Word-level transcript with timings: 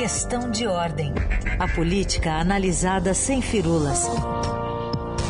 Questão 0.00 0.50
de 0.50 0.66
ordem. 0.66 1.12
A 1.58 1.68
política 1.68 2.32
analisada 2.32 3.12
sem 3.12 3.42
firulas. 3.42 4.06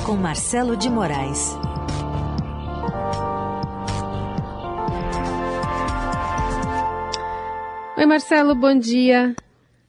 Com 0.06 0.14
Marcelo 0.14 0.76
de 0.76 0.88
Moraes. 0.88 1.58
Oi, 7.96 8.06
Marcelo, 8.06 8.54
bom 8.54 8.78
dia. 8.78 9.34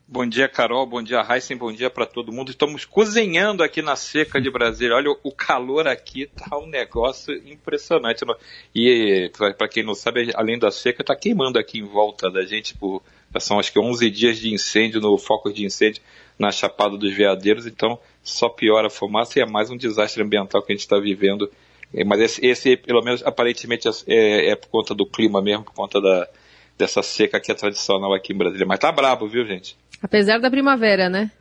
Bom 0.08 0.26
dia, 0.26 0.50
Carol. 0.50 0.88
Bom 0.88 1.04
dia, 1.04 1.24
Heisen. 1.30 1.56
Bom 1.56 1.72
dia 1.72 1.92
para 1.92 2.08
todo 2.08 2.34
mundo. 2.34 2.50
Estamos 2.50 2.84
cozinhando 2.84 3.64
aqui 3.64 3.84
na 3.84 3.96
seca 3.96 4.42
de 4.42 4.50
Brasília. 4.50 4.96
Olha, 4.96 5.16
o 5.24 5.32
calor 5.32 5.88
aqui 5.88 6.26
tá 6.26 6.58
um 6.58 6.66
negócio 6.66 7.32
impressionante. 7.48 8.26
E 8.74 9.32
para 9.58 9.70
quem 9.70 9.84
não 9.84 9.94
sabe, 9.94 10.32
além 10.34 10.58
da 10.58 10.72
seca, 10.72 11.04
tá 11.04 11.16
queimando 11.16 11.60
aqui 11.60 11.78
em 11.78 11.86
volta 11.86 12.32
da 12.32 12.44
gente. 12.44 12.76
Por, 12.76 13.04
são 13.40 13.60
acho 13.60 13.72
que 13.72 13.80
11 13.80 14.10
dias 14.10 14.38
de 14.38 14.54
incêndio 14.54 15.00
no 15.00 15.18
foco 15.18 15.52
de 15.52 15.66
incêndio 15.66 16.02
na 16.38 16.52
Chapada 16.52 16.98
dos 16.98 17.14
Veadeiros. 17.14 17.66
Então, 17.66 18.00
só 18.24 18.50
piora 18.50 18.88
a 18.88 18.90
fumaça 18.90 19.40
e 19.40 19.42
é 19.42 19.46
mais 19.46 19.70
um 19.70 19.78
desastre 19.78 20.24
ambiental 20.24 20.62
que 20.62 20.72
a 20.72 20.76
gente 20.76 20.84
está 20.84 21.00
vivendo. 21.00 21.50
É, 21.94 22.04
mas 22.04 22.20
esse, 22.20 22.46
esse, 22.46 22.78
pelo 22.78 23.02
menos, 23.02 23.24
aparentemente 23.26 23.88
é, 24.08 24.50
é 24.50 24.56
por 24.56 24.70
conta 24.70 24.96
do 24.96 25.06
clima 25.06 25.42
mesmo, 25.42 25.64
por 25.64 25.74
conta 25.74 26.02
da, 26.02 26.28
dessa 26.78 27.04
seca 27.04 27.40
que 27.40 27.52
é 27.52 27.56
tradicional 27.56 28.14
aqui 28.14 28.34
em 28.34 28.38
Brasília. 28.38 28.66
Mas 28.66 28.80
tá 28.80 28.92
brabo, 28.92 29.28
viu, 29.28 29.46
gente? 29.46 29.78
Apesar 30.02 30.40
da 30.40 30.50
primavera, 30.50 31.10
né? 31.10 31.32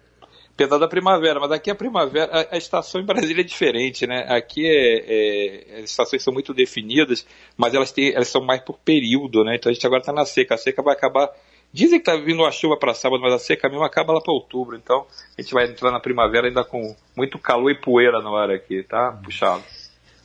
Apesar 0.53 0.77
da 0.77 0.89
primavera, 0.89 1.41
mas 1.41 1.53
aqui 1.53 1.71
a 1.71 1.75
primavera, 1.75 2.31
a, 2.33 2.55
a 2.55 2.59
estação 2.59 3.01
em 3.01 3.07
Brasília 3.07 3.41
é 3.41 3.45
diferente, 3.45 4.07
né? 4.07 4.27
Aqui 4.29 4.67
é, 4.67 5.77
é, 5.77 5.79
as 5.79 5.91
estações 5.91 6.23
são 6.23 6.35
muito 6.35 6.53
definidas, 6.53 7.27
mas 7.57 7.73
elas, 7.73 7.93
têm, 7.93 8.13
elas 8.13 8.29
são 8.29 8.45
mais 8.45 8.61
por 8.61 8.79
período, 8.79 9.43
né? 9.43 9.57
Então 9.57 9.71
a 9.71 9.73
gente 9.73 9.87
agora 9.87 10.03
está 10.03 10.13
na 10.13 10.27
seca. 10.27 10.55
A 10.55 10.59
seca 10.59 10.83
vai 10.83 10.95
acabar. 10.95 11.31
Dizem 11.73 12.01
que 12.01 12.11
está 12.11 12.21
vindo 12.23 12.43
uma 12.43 12.51
chuva 12.51 12.77
para 12.77 12.95
sábado, 12.95 13.23
mas 13.23 13.33
a 13.33 13.39
seca 13.39 13.69
mesmo 13.69 13.85
acaba 13.85 14.13
lá 14.13 14.21
para 14.21 14.33
outubro. 14.33 14.77
Então 14.77 15.07
a 15.39 15.41
gente 15.41 15.55
vai 15.55 15.67
entrar 15.67 15.91
na 15.91 16.01
primavera 16.01 16.49
ainda 16.49 16.65
com 16.65 16.95
muito 17.17 17.39
calor 17.39 17.71
e 17.71 17.81
poeira 17.81 18.21
no 18.21 18.35
ar 18.35 18.51
aqui, 18.51 18.83
tá? 18.83 19.13
Puxado. 19.25 19.63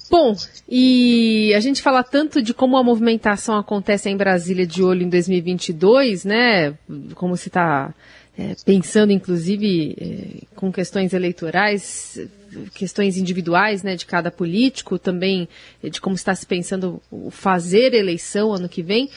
Bom, 0.09 0.35
e 0.69 1.51
a 1.55 1.59
gente 1.59 1.81
fala 1.81 2.03
tanto 2.03 2.41
de 2.41 2.53
como 2.53 2.77
a 2.77 2.83
movimentação 2.83 3.57
acontece 3.57 4.09
em 4.09 4.17
Brasília 4.17 4.65
de 4.65 4.83
olho 4.83 5.03
em 5.03 5.09
2022, 5.09 6.25
né? 6.25 6.77
Como 7.15 7.35
se 7.35 7.49
está 7.49 7.93
é, 8.37 8.55
pensando 8.65 9.11
inclusive 9.11 9.95
é, 9.99 10.55
com 10.55 10.71
questões 10.71 11.13
eleitorais, 11.13 12.19
questões 12.73 13.17
individuais 13.17 13.81
né, 13.81 13.95
de 13.95 14.05
cada 14.05 14.29
político, 14.29 14.99
também 14.99 15.47
de 15.83 15.99
como 15.99 16.15
está 16.15 16.35
se 16.35 16.45
pensando 16.45 17.01
fazer 17.31 17.93
eleição 17.93 18.53
ano 18.53 18.69
que 18.69 18.83
vem. 18.83 19.09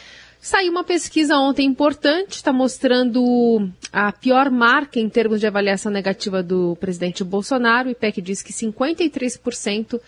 Saiu 0.48 0.70
uma 0.70 0.82
pesquisa 0.82 1.36
ontem 1.36 1.66
importante, 1.66 2.36
está 2.36 2.54
mostrando 2.54 3.68
a 3.92 4.10
pior 4.10 4.50
marca 4.50 4.98
em 4.98 5.06
termos 5.06 5.40
de 5.40 5.46
avaliação 5.46 5.92
negativa 5.92 6.42
do 6.42 6.74
presidente 6.76 7.22
Bolsonaro. 7.22 7.88
O 7.88 7.92
IPEC 7.92 8.22
diz 8.22 8.40
que 8.40 8.50
53% 8.50 10.00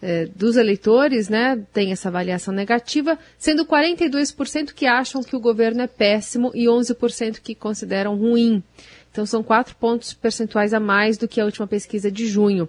é, 0.00 0.26
dos 0.26 0.56
eleitores 0.56 1.28
né, 1.28 1.60
tem 1.72 1.90
essa 1.90 2.10
avaliação 2.10 2.54
negativa, 2.54 3.18
sendo 3.36 3.66
42% 3.66 4.72
que 4.72 4.86
acham 4.86 5.20
que 5.20 5.34
o 5.34 5.40
governo 5.40 5.82
é 5.82 5.88
péssimo 5.88 6.52
e 6.54 6.66
11% 6.66 7.40
que 7.40 7.56
consideram 7.56 8.14
ruim. 8.14 8.62
Então 9.10 9.26
são 9.26 9.42
quatro 9.42 9.74
pontos 9.74 10.14
percentuais 10.14 10.72
a 10.72 10.78
mais 10.78 11.18
do 11.18 11.26
que 11.26 11.40
a 11.40 11.44
última 11.44 11.66
pesquisa 11.66 12.08
de 12.08 12.28
junho. 12.28 12.68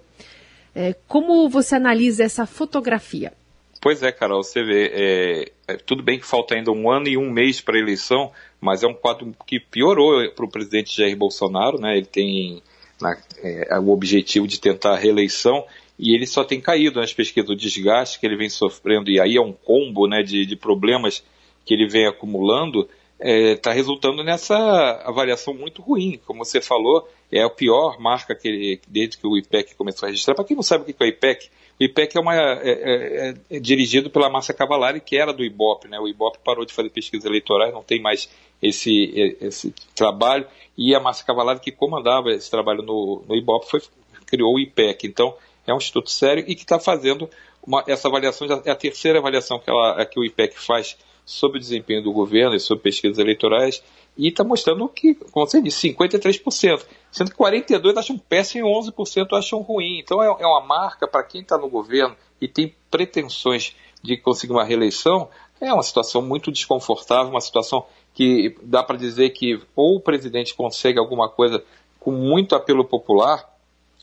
É, 0.74 0.96
como 1.06 1.48
você 1.48 1.76
analisa 1.76 2.24
essa 2.24 2.44
fotografia? 2.44 3.32
Pois 3.80 4.02
é, 4.02 4.12
Carol, 4.12 4.42
você 4.42 4.62
vê, 4.62 4.90
é, 4.92 5.72
é, 5.72 5.76
tudo 5.76 6.02
bem 6.02 6.18
que 6.18 6.26
falta 6.26 6.54
ainda 6.54 6.70
um 6.70 6.90
ano 6.90 7.08
e 7.08 7.16
um 7.16 7.30
mês 7.30 7.62
para 7.62 7.76
a 7.76 7.80
eleição, 7.80 8.30
mas 8.60 8.82
é 8.82 8.86
um 8.86 8.92
quadro 8.92 9.34
que 9.46 9.58
piorou 9.58 10.30
para 10.32 10.44
o 10.44 10.50
presidente 10.50 10.94
Jair 10.94 11.16
Bolsonaro, 11.16 11.80
né? 11.80 11.96
Ele 11.96 12.06
tem 12.06 12.62
na, 13.00 13.16
é, 13.42 13.78
o 13.78 13.88
objetivo 13.88 14.46
de 14.46 14.60
tentar 14.60 14.92
a 14.92 14.98
reeleição 14.98 15.64
e 15.98 16.14
ele 16.14 16.26
só 16.26 16.44
tem 16.44 16.60
caído 16.60 17.00
nas 17.00 17.14
pesquisas, 17.14 17.48
o 17.48 17.56
desgaste 17.56 18.20
que 18.20 18.26
ele 18.26 18.36
vem 18.36 18.50
sofrendo, 18.50 19.10
e 19.10 19.18
aí 19.18 19.36
é 19.36 19.40
um 19.40 19.52
combo 19.52 20.06
né, 20.06 20.22
de, 20.22 20.44
de 20.44 20.56
problemas 20.56 21.24
que 21.64 21.72
ele 21.72 21.86
vem 21.86 22.06
acumulando, 22.06 22.88
está 23.18 23.28
é, 23.28 23.56
tá 23.56 23.72
resultando 23.72 24.24
nessa 24.24 24.56
avaliação 25.04 25.52
muito 25.52 25.82
ruim. 25.82 26.18
Como 26.26 26.42
você 26.44 26.60
falou, 26.60 27.06
é 27.30 27.42
a 27.42 27.50
pior 27.50 28.00
marca 28.00 28.34
que 28.34 28.48
ele, 28.48 28.80
desde 28.88 29.18
que 29.18 29.26
o 29.26 29.36
IPEC 29.36 29.74
começou 29.74 30.06
a 30.06 30.10
registrar. 30.10 30.34
Para 30.34 30.44
quem 30.44 30.56
não 30.56 30.62
sabe 30.62 30.84
o 30.84 30.86
que 30.86 31.02
é 31.02 31.06
o 31.06 31.08
IPEC, 31.08 31.50
o 31.80 31.84
IPEC 31.84 32.14
é, 32.14 32.20
uma, 32.20 32.34
é, 32.36 32.60
é, 32.62 33.34
é, 33.50 33.58
dirigido 33.58 34.10
pela 34.10 34.28
Márcia 34.28 34.52
Cavalari, 34.52 35.00
que 35.00 35.16
era 35.16 35.32
do 35.32 35.42
IBOP. 35.42 35.88
Né? 35.88 35.98
O 35.98 36.06
IBOP 36.06 36.38
parou 36.44 36.66
de 36.66 36.74
fazer 36.74 36.90
pesquisas 36.90 37.24
eleitorais, 37.24 37.72
não 37.72 37.82
tem 37.82 38.02
mais 38.02 38.28
esse, 38.60 39.36
esse 39.40 39.74
trabalho, 39.94 40.46
e 40.76 40.94
a 40.94 41.00
Márcia 41.00 41.24
Cavalari, 41.24 41.58
que 41.58 41.72
comandava 41.72 42.30
esse 42.32 42.50
trabalho 42.50 42.82
no, 42.82 43.24
no 43.26 43.34
IBOP, 43.34 43.70
foi, 43.70 43.80
criou 44.26 44.54
o 44.54 44.60
IPEC. 44.60 45.06
Então, 45.06 45.34
é 45.66 45.72
um 45.72 45.78
instituto 45.78 46.10
sério 46.10 46.44
e 46.46 46.54
que 46.54 46.62
está 46.62 46.78
fazendo 46.78 47.30
uma, 47.66 47.82
essa 47.86 48.08
avaliação, 48.08 48.46
é 48.64 48.70
a 48.70 48.76
terceira 48.76 49.18
avaliação 49.18 49.58
que, 49.58 49.70
ela, 49.70 50.04
que 50.04 50.20
o 50.20 50.24
IPEC 50.24 50.58
faz 50.58 50.98
sobre 51.24 51.56
o 51.56 51.60
desempenho 51.60 52.02
do 52.02 52.12
governo 52.12 52.54
e 52.54 52.60
sobre 52.60 52.82
pesquisas 52.84 53.18
eleitorais, 53.18 53.82
e 54.18 54.28
está 54.28 54.44
mostrando 54.44 54.86
que, 54.88 55.14
como 55.14 55.46
você 55.46 55.62
disse, 55.62 55.88
53%, 55.88 56.84
sendo 57.10 57.30
que 57.30 57.36
42% 57.36 57.96
acham 57.96 58.18
péssimo 58.18 58.68
e 58.68 58.90
11% 58.90 59.36
acham 59.36 59.60
ruim. 59.60 59.98
Então 59.98 60.22
é, 60.22 60.26
é 60.26 60.46
uma 60.46 60.60
marca 60.60 61.06
para 61.06 61.22
quem 61.22 61.40
está 61.42 61.58
no 61.58 61.68
governo 61.68 62.16
e 62.40 62.48
tem 62.48 62.74
pretensões 62.90 63.74
de 64.02 64.16
conseguir 64.16 64.52
uma 64.52 64.64
reeleição, 64.64 65.28
é 65.60 65.72
uma 65.72 65.82
situação 65.82 66.22
muito 66.22 66.50
desconfortável, 66.50 67.30
uma 67.30 67.40
situação 67.40 67.84
que 68.14 68.56
dá 68.62 68.82
para 68.82 68.96
dizer 68.96 69.30
que 69.30 69.60
ou 69.76 69.96
o 69.96 70.00
presidente 70.00 70.54
consegue 70.54 70.98
alguma 70.98 71.28
coisa 71.28 71.62
com 71.98 72.10
muito 72.10 72.54
apelo 72.54 72.84
popular, 72.84 73.46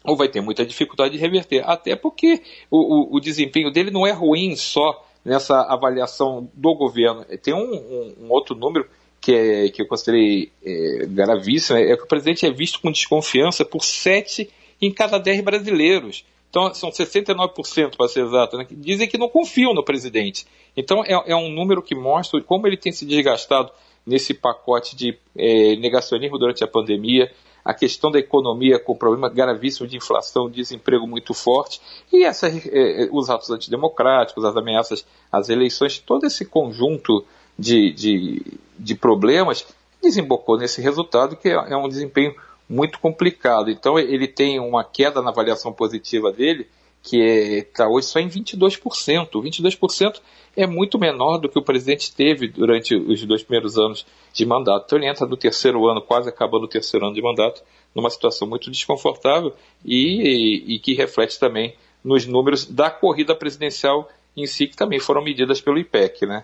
ou 0.04 0.16
vai 0.16 0.30
ter 0.30 0.40
muita 0.40 0.66
dificuldade 0.66 1.14
de 1.14 1.18
reverter. 1.18 1.68
Até 1.68 1.96
porque 1.96 2.42
o, 2.70 3.16
o, 3.16 3.18
o 3.18 3.20
desempenho 3.20 3.72
dele 3.72 3.92
não 3.92 4.06
é 4.06 4.12
ruim 4.12 4.56
só 4.56 5.04
nessa 5.26 5.62
avaliação 5.62 6.50
do 6.54 6.74
governo. 6.76 7.26
Tem 7.42 7.54
um, 7.54 7.74
um, 7.74 8.16
um 8.22 8.32
outro 8.32 8.56
número 8.56 8.88
que, 9.20 9.34
é, 9.34 9.70
que 9.70 9.82
eu 9.82 9.88
considerei 9.88 10.52
é, 10.64 11.06
gravíssimo, 11.08 11.78
é 11.78 11.96
que 11.96 12.04
o 12.04 12.08
presidente 12.08 12.46
é 12.46 12.52
visto 12.52 12.80
com 12.82 12.92
desconfiança 12.92 13.66
por 13.66 13.84
7 13.84 14.50
em 14.82 14.92
cada 14.92 15.18
10 15.18 15.42
brasileiros. 15.42 16.26
Então, 16.50 16.74
são 16.74 16.90
69%, 16.90 17.98
para 17.98 18.08
ser 18.08 18.24
exato, 18.24 18.58
né, 18.58 18.66
que 18.66 18.76
dizem 18.76 19.08
que 19.08 19.18
não 19.18 19.28
confiam 19.28 19.74
no 19.74 19.84
presidente. 19.84 20.46
Então, 20.76 21.04
é, 21.04 21.12
é, 21.28 21.36
um 21.36 21.50
número 21.50 21.82
que 21.82 21.94
mostra 21.94 22.42
como 22.42 22.66
ele 22.66 22.78
tem 22.78 22.92
se 22.92 23.06
desgastado 23.06 23.72
nesse 24.06 24.34
pacote 24.34 24.96
de 24.96 25.18
é, 25.36 25.76
negacionismo 25.76 26.38
durante 26.38 26.64
a 26.64 26.68
pandemia, 26.68 27.30
a 27.68 27.74
questão 27.74 28.10
da 28.10 28.18
economia 28.18 28.80
com 28.80 28.96
problema 28.96 29.28
gravíssimo 29.28 29.86
de 29.86 29.98
inflação, 29.98 30.50
desemprego 30.50 31.06
muito 31.06 31.34
forte, 31.34 31.82
e 32.14 32.24
essa, 32.24 32.48
eh, 32.48 33.10
os 33.12 33.30
atos 33.30 33.50
antidemocráticos, 33.50 34.46
as 34.46 34.56
ameaças 34.56 35.06
às 35.30 35.50
eleições, 35.50 36.00
todo 36.00 36.26
esse 36.26 36.46
conjunto 36.46 37.26
de, 37.58 37.92
de, 37.92 38.60
de 38.78 38.96
problemas 38.96 39.66
desembocou 40.02 40.58
nesse 40.58 40.82
resultado, 40.82 41.36
que 41.36 41.50
é, 41.50 41.54
é 41.54 41.78
um 41.78 41.90
desempenho 41.90 42.36
muito 42.70 43.00
complicado. 43.00 43.70
Então 43.70 43.98
ele 43.98 44.28
tem 44.28 44.60
uma 44.60 44.84
queda 44.84 45.22
na 45.22 45.30
avaliação 45.30 45.72
positiva 45.72 46.32
dele, 46.32 46.68
que 47.02 47.18
está 47.20 47.86
é, 47.86 47.88
hoje 47.88 48.08
só 48.08 48.20
em 48.20 48.28
22%. 48.28 49.30
22% 49.32 50.22
é 50.56 50.68
muito 50.68 51.00
menor 51.00 51.38
do 51.38 51.48
que 51.48 51.58
o 51.58 51.64
presidente 51.64 52.14
teve 52.14 52.48
durante 52.48 52.96
os 52.96 53.24
dois 53.26 53.44
primeiros 53.44 53.78
anos 53.78 54.06
de 54.34 54.46
mandato. 54.46 54.86
Então 54.86 54.98
ele 54.98 55.08
entra 55.08 55.26
no 55.26 55.38
terceiro 55.38 55.88
ano, 55.88 56.02
quase 56.02 56.28
acabando 56.28 56.64
o 56.66 56.68
terceiro 56.68 57.06
ano 57.06 57.16
de 57.16 57.22
mandato, 57.22 57.64
numa 57.96 58.10
situação 58.10 58.48
muito 58.48 58.70
desconfortável 58.70 59.54
e, 59.86 59.96
e, 59.96 60.76
e 60.76 60.80
que 60.80 60.94
reflete 60.94 61.40
também 61.40 61.76
nos 62.04 62.26
números 62.26 62.66
da 62.66 62.90
corrida 62.90 63.34
presidencial 63.36 64.10
em 64.36 64.46
si, 64.46 64.68
que 64.68 64.76
também 64.76 65.00
foram 65.00 65.24
medidas 65.24 65.62
pelo 65.62 65.80
IPEC, 65.80 66.26
né? 66.26 66.44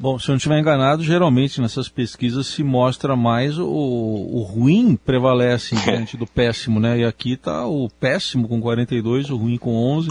Bom, 0.00 0.16
se 0.16 0.28
eu 0.28 0.32
não 0.32 0.36
estiver 0.36 0.60
enganado, 0.60 1.02
geralmente 1.02 1.60
nessas 1.60 1.88
pesquisas 1.88 2.46
se 2.46 2.62
mostra 2.62 3.16
mais 3.16 3.58
o, 3.58 3.66
o 3.66 4.42
ruim 4.42 4.94
prevalece 4.94 5.74
diante 5.84 6.16
do 6.16 6.26
péssimo, 6.26 6.78
né? 6.78 7.00
E 7.00 7.04
aqui 7.04 7.32
está 7.32 7.66
o 7.66 7.88
péssimo 7.88 8.46
com 8.46 8.60
42, 8.60 9.30
o 9.30 9.36
ruim 9.36 9.58
com 9.58 9.74
11 9.74 10.10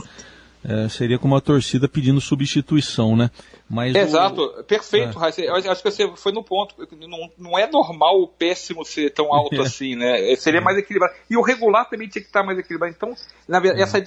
é, 0.63 0.89
seria 0.89 1.19
como 1.19 1.33
uma 1.33 1.41
torcida 1.41 1.87
pedindo 1.87 2.19
substituição, 2.19 3.15
né? 3.15 3.29
Mas 3.69 3.93
Exato, 3.95 4.41
o... 4.41 4.63
perfeito, 4.63 5.19
é. 5.19 5.69
Acho 5.69 5.83
que 5.83 5.91
você 5.91 6.09
foi 6.15 6.31
no 6.31 6.41
ponto. 6.41 6.75
Não, 7.07 7.29
não 7.37 7.59
é 7.59 7.69
normal 7.69 8.21
o 8.21 8.27
péssimo 8.27 8.85
ser 8.85 9.11
tão 9.11 9.33
alto 9.33 9.59
assim, 9.61 9.95
né? 9.95 10.31
É, 10.31 10.35
seria 10.35 10.61
mais 10.61 10.77
equilibrado. 10.77 11.13
E 11.29 11.35
o 11.35 11.41
regular 11.41 11.89
também 11.89 12.07
tinha 12.07 12.21
que 12.21 12.29
estar 12.29 12.43
mais 12.43 12.57
equilibrado. 12.57 12.93
Então, 12.95 13.13
na 13.47 13.59
verdade, 13.59 13.81
é. 13.81 13.83
essa 13.83 14.01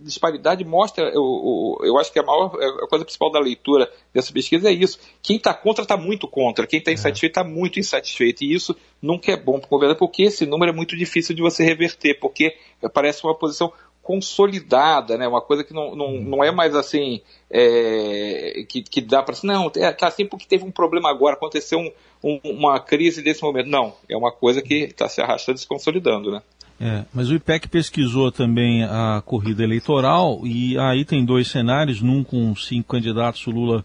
disparidade 0.00 0.64
mostra, 0.64 1.04
eu, 1.04 1.78
eu 1.82 1.98
acho 1.98 2.12
que 2.12 2.18
a 2.18 2.22
maior 2.22 2.46
a 2.46 2.88
coisa 2.88 3.04
principal 3.04 3.30
da 3.30 3.38
leitura 3.38 3.88
dessa 4.12 4.32
pesquisa 4.32 4.68
é 4.68 4.72
isso. 4.72 4.98
Quem 5.22 5.36
está 5.36 5.54
contra 5.54 5.82
está 5.82 5.96
muito 5.96 6.26
contra, 6.26 6.66
quem 6.66 6.80
está 6.80 6.90
é. 6.90 6.94
insatisfeito 6.94 7.38
está 7.38 7.44
muito 7.44 7.78
insatisfeito. 7.78 8.42
E 8.42 8.52
isso 8.52 8.76
nunca 9.00 9.30
é 9.30 9.36
bom 9.36 9.60
para 9.60 9.66
o 9.66 9.70
governo, 9.70 9.94
porque 9.94 10.24
esse 10.24 10.44
número 10.46 10.72
é 10.72 10.74
muito 10.74 10.96
difícil 10.96 11.34
de 11.34 11.42
você 11.42 11.64
reverter, 11.64 12.18
porque 12.18 12.56
parece 12.92 13.24
uma 13.24 13.34
posição 13.34 13.72
consolidada, 14.06 15.18
né? 15.18 15.26
Uma 15.26 15.40
coisa 15.40 15.64
que 15.64 15.74
não, 15.74 15.96
não, 15.96 16.12
não 16.12 16.44
é 16.44 16.52
mais 16.52 16.76
assim 16.76 17.20
é, 17.50 18.64
que, 18.68 18.80
que 18.80 19.00
dá 19.00 19.20
para 19.20 19.34
não 19.42 19.68
é, 19.76 19.90
tá 19.90 20.06
assim 20.06 20.24
porque 20.24 20.46
teve 20.46 20.64
um 20.64 20.70
problema 20.70 21.10
agora, 21.10 21.34
aconteceu 21.34 21.80
um, 21.80 21.90
um, 22.22 22.40
uma 22.44 22.78
crise 22.78 23.20
desse 23.20 23.42
momento. 23.42 23.68
Não, 23.68 23.94
é 24.08 24.16
uma 24.16 24.30
coisa 24.30 24.62
que 24.62 24.84
está 24.84 25.08
se 25.08 25.20
arrastando 25.20 25.58
e 25.58 25.60
se 25.60 25.66
consolidando, 25.66 26.30
né? 26.30 26.40
É, 26.78 27.04
mas 27.12 27.30
o 27.30 27.34
IPEC 27.34 27.66
pesquisou 27.68 28.30
também 28.30 28.84
a 28.84 29.20
corrida 29.26 29.64
eleitoral 29.64 30.42
e 30.44 30.78
aí 30.78 31.04
tem 31.04 31.24
dois 31.24 31.48
cenários, 31.48 32.00
num 32.00 32.22
com 32.22 32.54
cinco 32.54 32.90
candidatos 32.90 33.44
o 33.48 33.50
Lula 33.50 33.84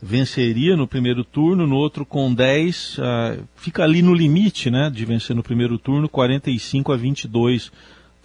venceria 0.00 0.76
no 0.76 0.86
primeiro 0.86 1.24
turno, 1.24 1.66
no 1.66 1.74
outro 1.74 2.06
com 2.06 2.32
10, 2.32 2.98
uh, 2.98 3.02
fica 3.56 3.82
ali 3.82 4.00
no 4.00 4.14
limite 4.14 4.70
né, 4.70 4.90
de 4.90 5.04
vencer 5.04 5.34
no 5.34 5.42
primeiro 5.42 5.76
turno, 5.76 6.08
45 6.08 6.92
a 6.92 6.96
22 6.96 7.72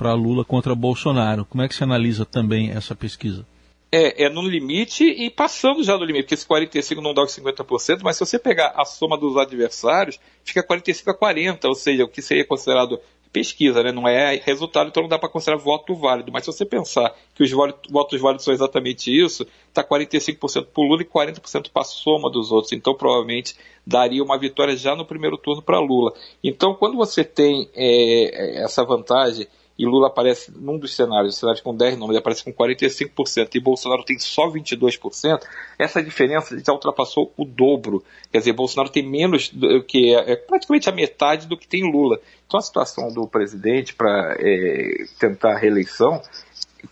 para 0.01 0.15
Lula 0.15 0.44
contra 0.44 0.74
Bolsonaro. 0.74 1.45
Como 1.45 1.62
é 1.62 1.68
que 1.68 1.75
você 1.75 1.83
analisa 1.83 2.25
também 2.25 2.71
essa 2.71 2.95
pesquisa? 2.95 3.45
É, 3.92 4.24
é 4.24 4.30
no 4.30 4.42
limite 4.42 5.03
e 5.03 5.30
passando 5.30 5.83
já 5.83 5.95
do 5.95 6.03
limite, 6.03 6.24
porque 6.24 6.33
esse 6.33 6.48
45 6.48 7.00
não 7.01 7.13
dá 7.13 7.21
os 7.21 7.38
50%, 7.38 8.00
mas 8.01 8.18
se 8.18 8.25
você 8.25 8.39
pegar 8.39 8.74
a 8.75 8.83
soma 8.83 9.15
dos 9.15 9.38
adversários, 9.38 10.19
fica 10.44 10.63
45 10.63 11.12
a 11.12 11.13
40, 11.13 11.68
ou 11.68 11.75
seja, 11.75 12.03
o 12.03 12.07
que 12.07 12.19
seria 12.19 12.44
considerado 12.44 13.00
pesquisa, 13.31 13.83
né? 13.83 13.92
não 13.92 14.07
é 14.07 14.42
resultado, 14.44 14.88
então 14.88 15.03
não 15.03 15.09
dá 15.09 15.19
para 15.19 15.30
considerar 15.30 15.57
voto 15.57 15.94
válido. 15.94 16.31
Mas 16.31 16.45
se 16.45 16.51
você 16.51 16.65
pensar 16.65 17.13
que 17.36 17.44
os 17.44 17.51
votos 17.51 18.19
válidos 18.19 18.44
são 18.44 18.54
exatamente 18.56 19.15
isso, 19.15 19.45
está 19.68 19.83
45% 19.83 20.65
para 20.65 20.83
o 20.83 20.88
Lula 20.88 21.04
e 21.04 21.06
40% 21.06 21.69
para 21.71 21.83
a 21.83 21.86
soma 21.86 22.30
dos 22.31 22.51
outros. 22.51 22.74
Então 22.74 22.95
provavelmente 22.95 23.56
daria 23.86 24.24
uma 24.24 24.38
vitória 24.39 24.75
já 24.75 24.95
no 24.95 25.06
primeiro 25.06 25.38
turno 25.38 25.62
para 25.62 25.80
Lula. 25.80 26.12
Então 26.44 26.74
quando 26.74 26.97
você 26.97 27.24
tem 27.24 27.69
é, 27.75 28.63
essa 28.63 28.83
vantagem 28.83 29.47
e 29.81 29.86
Lula 29.86 30.10
aparece 30.10 30.51
num 30.56 30.78
dos 30.78 30.95
cenários, 30.95 31.38
cenários 31.38 31.60
com 31.60 31.75
10 31.75 31.98
nomes, 31.98 32.12
ele 32.12 32.19
aparece 32.19 32.44
com 32.44 32.54
45% 32.54 33.56
e 33.56 33.60
Bolsonaro 33.60 34.04
tem 34.04 34.19
só 34.19 34.48
22%, 34.48 35.42
essa 35.80 36.04
diferença 36.04 36.56
já 36.63 36.72
ultrapassou 36.72 37.33
o 37.36 37.44
dobro. 37.44 38.04
Quer 38.31 38.38
dizer, 38.38 38.54
Bolsonaro 38.54 38.92
tem 38.92 39.01
menos 39.01 39.50
do 39.50 39.81
que 39.83 40.13
é, 40.13 40.33
é 40.33 40.36
praticamente 40.36 40.88
a 40.88 40.92
metade 40.92 41.48
do 41.48 41.57
que 41.57 41.68
tem 41.68 41.92
Lula. 41.92 42.19
Então 42.45 42.60
a 42.60 42.62
situação 42.62 43.12
do 43.12 43.28
presidente 43.28 43.95
para 43.95 44.36
é, 44.38 45.06
tentar 45.19 45.54
a 45.54 45.57
reeleição 45.57 46.22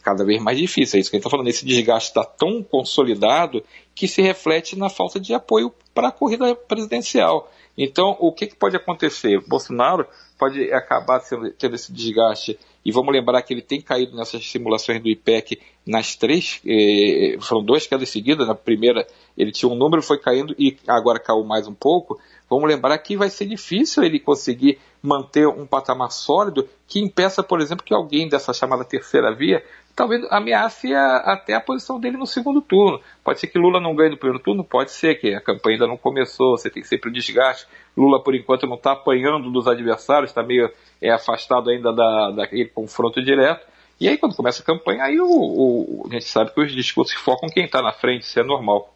cada 0.02 0.26
vez 0.26 0.42
mais 0.42 0.58
difícil. 0.58 0.98
É 0.98 1.00
isso 1.00 1.12
que 1.12 1.16
a 1.16 1.20
gente 1.20 1.28
está 1.28 1.30
falando. 1.30 1.48
Esse 1.48 1.68
desgaste 1.68 2.10
está 2.10 2.24
tão 2.24 2.64
consolidado 2.64 3.64
que 3.94 4.08
se 4.08 4.24
reflete 4.24 4.76
na 4.76 4.90
falta 4.90 5.20
de 5.20 5.32
apoio 5.32 5.72
para 5.94 6.08
a 6.08 6.12
corrida 6.12 6.56
presidencial. 6.56 7.52
Então, 7.78 8.18
o 8.20 8.34
que, 8.34 8.48
que 8.48 8.56
pode 8.56 8.76
acontecer? 8.76 9.40
Bolsonaro 9.48 10.08
pode 10.38 10.72
acabar 10.74 11.22
tendo 11.58 11.76
esse 11.76 11.92
desgaste 11.94 12.58
e 12.84 12.92
vamos 12.92 13.14
lembrar 13.14 13.42
que 13.42 13.54
ele 13.54 13.62
tem 13.62 13.82
caído 13.82 14.16
nessas 14.16 14.50
simulações 14.50 15.02
do 15.02 15.10
IPEC 15.10 15.60
nas 15.86 16.16
três, 16.16 16.62
eh, 16.66 17.38
foram 17.42 17.64
duas 17.64 17.86
quedas 17.86 18.10
seguidas. 18.10 18.48
Na 18.48 18.56
primeira 18.56 19.06
ele 19.38 19.52
tinha 19.52 19.70
um 19.70 19.76
número, 19.76 20.02
foi 20.02 20.18
caindo 20.18 20.56
e 20.58 20.78
agora 20.88 21.20
caiu 21.20 21.44
mais 21.44 21.68
um 21.68 21.74
pouco. 21.74 22.20
Vamos 22.50 22.68
lembrar 22.68 22.98
que 23.00 23.18
vai 23.18 23.30
ser 23.30 23.46
difícil 23.46 24.04
ele 24.04 24.20
conseguir 24.20 24.80
manter 25.02 25.48
um 25.48 25.66
patamar 25.66 26.12
sólido 26.12 26.68
que 26.88 27.00
impeça, 27.00 27.44
por 27.44 27.62
exemplo, 27.62 27.86
que 27.86 27.94
alguém 27.94 28.28
dessa 28.28 28.54
chamada 28.54 28.84
terceira 28.84 29.34
via 29.34 29.64
talvez 30.00 30.26
ameace 30.32 30.94
a, 30.96 31.18
até 31.18 31.54
a 31.54 31.60
posição 31.60 32.00
dele 32.00 32.16
no 32.16 32.26
segundo 32.26 32.62
turno. 32.62 33.02
Pode 33.22 33.42
ser 33.42 33.48
que 33.48 33.60
Lula 33.60 33.82
não 33.82 33.94
ganhe 33.94 34.12
no 34.12 34.18
primeiro 34.18 34.42
turno, 34.42 34.64
pode 34.64 34.92
ser 34.92 35.16
que 35.16 35.36
a 35.36 35.42
campanha 35.42 35.76
ainda 35.76 35.88
não 35.88 35.98
começou, 35.98 36.58
você 36.58 36.70
tem 36.70 36.82
sempre 36.86 37.10
o 37.10 37.12
desgaste. 37.12 37.68
Lula, 37.98 38.24
por 38.24 38.34
enquanto, 38.34 38.66
não 38.66 38.78
está 38.78 38.94
apanhando 38.94 39.52
dos 39.52 39.68
adversários, 39.68 40.32
está 40.32 40.42
meio 40.42 40.72
é, 41.02 41.12
afastado 41.12 41.70
ainda 41.70 41.92
da, 41.92 42.32
daquele 42.32 42.70
confronto 42.70 43.22
direto. 43.22 43.68
E 44.00 44.08
aí, 44.08 44.18
quando 44.18 44.38
começa 44.38 44.62
a 44.64 44.66
campanha, 44.66 45.04
aí 45.04 45.20
o, 45.20 45.28
o, 45.28 46.08
a 46.10 46.14
gente 46.14 46.24
sabe 46.24 46.54
que 46.54 46.62
os 46.62 46.72
discursos 46.72 47.16
focam 47.20 47.50
quem 47.50 47.66
está 47.66 47.82
na 47.82 47.92
frente, 47.92 48.22
isso 48.22 48.40
é 48.40 48.44
normal. 48.44 48.96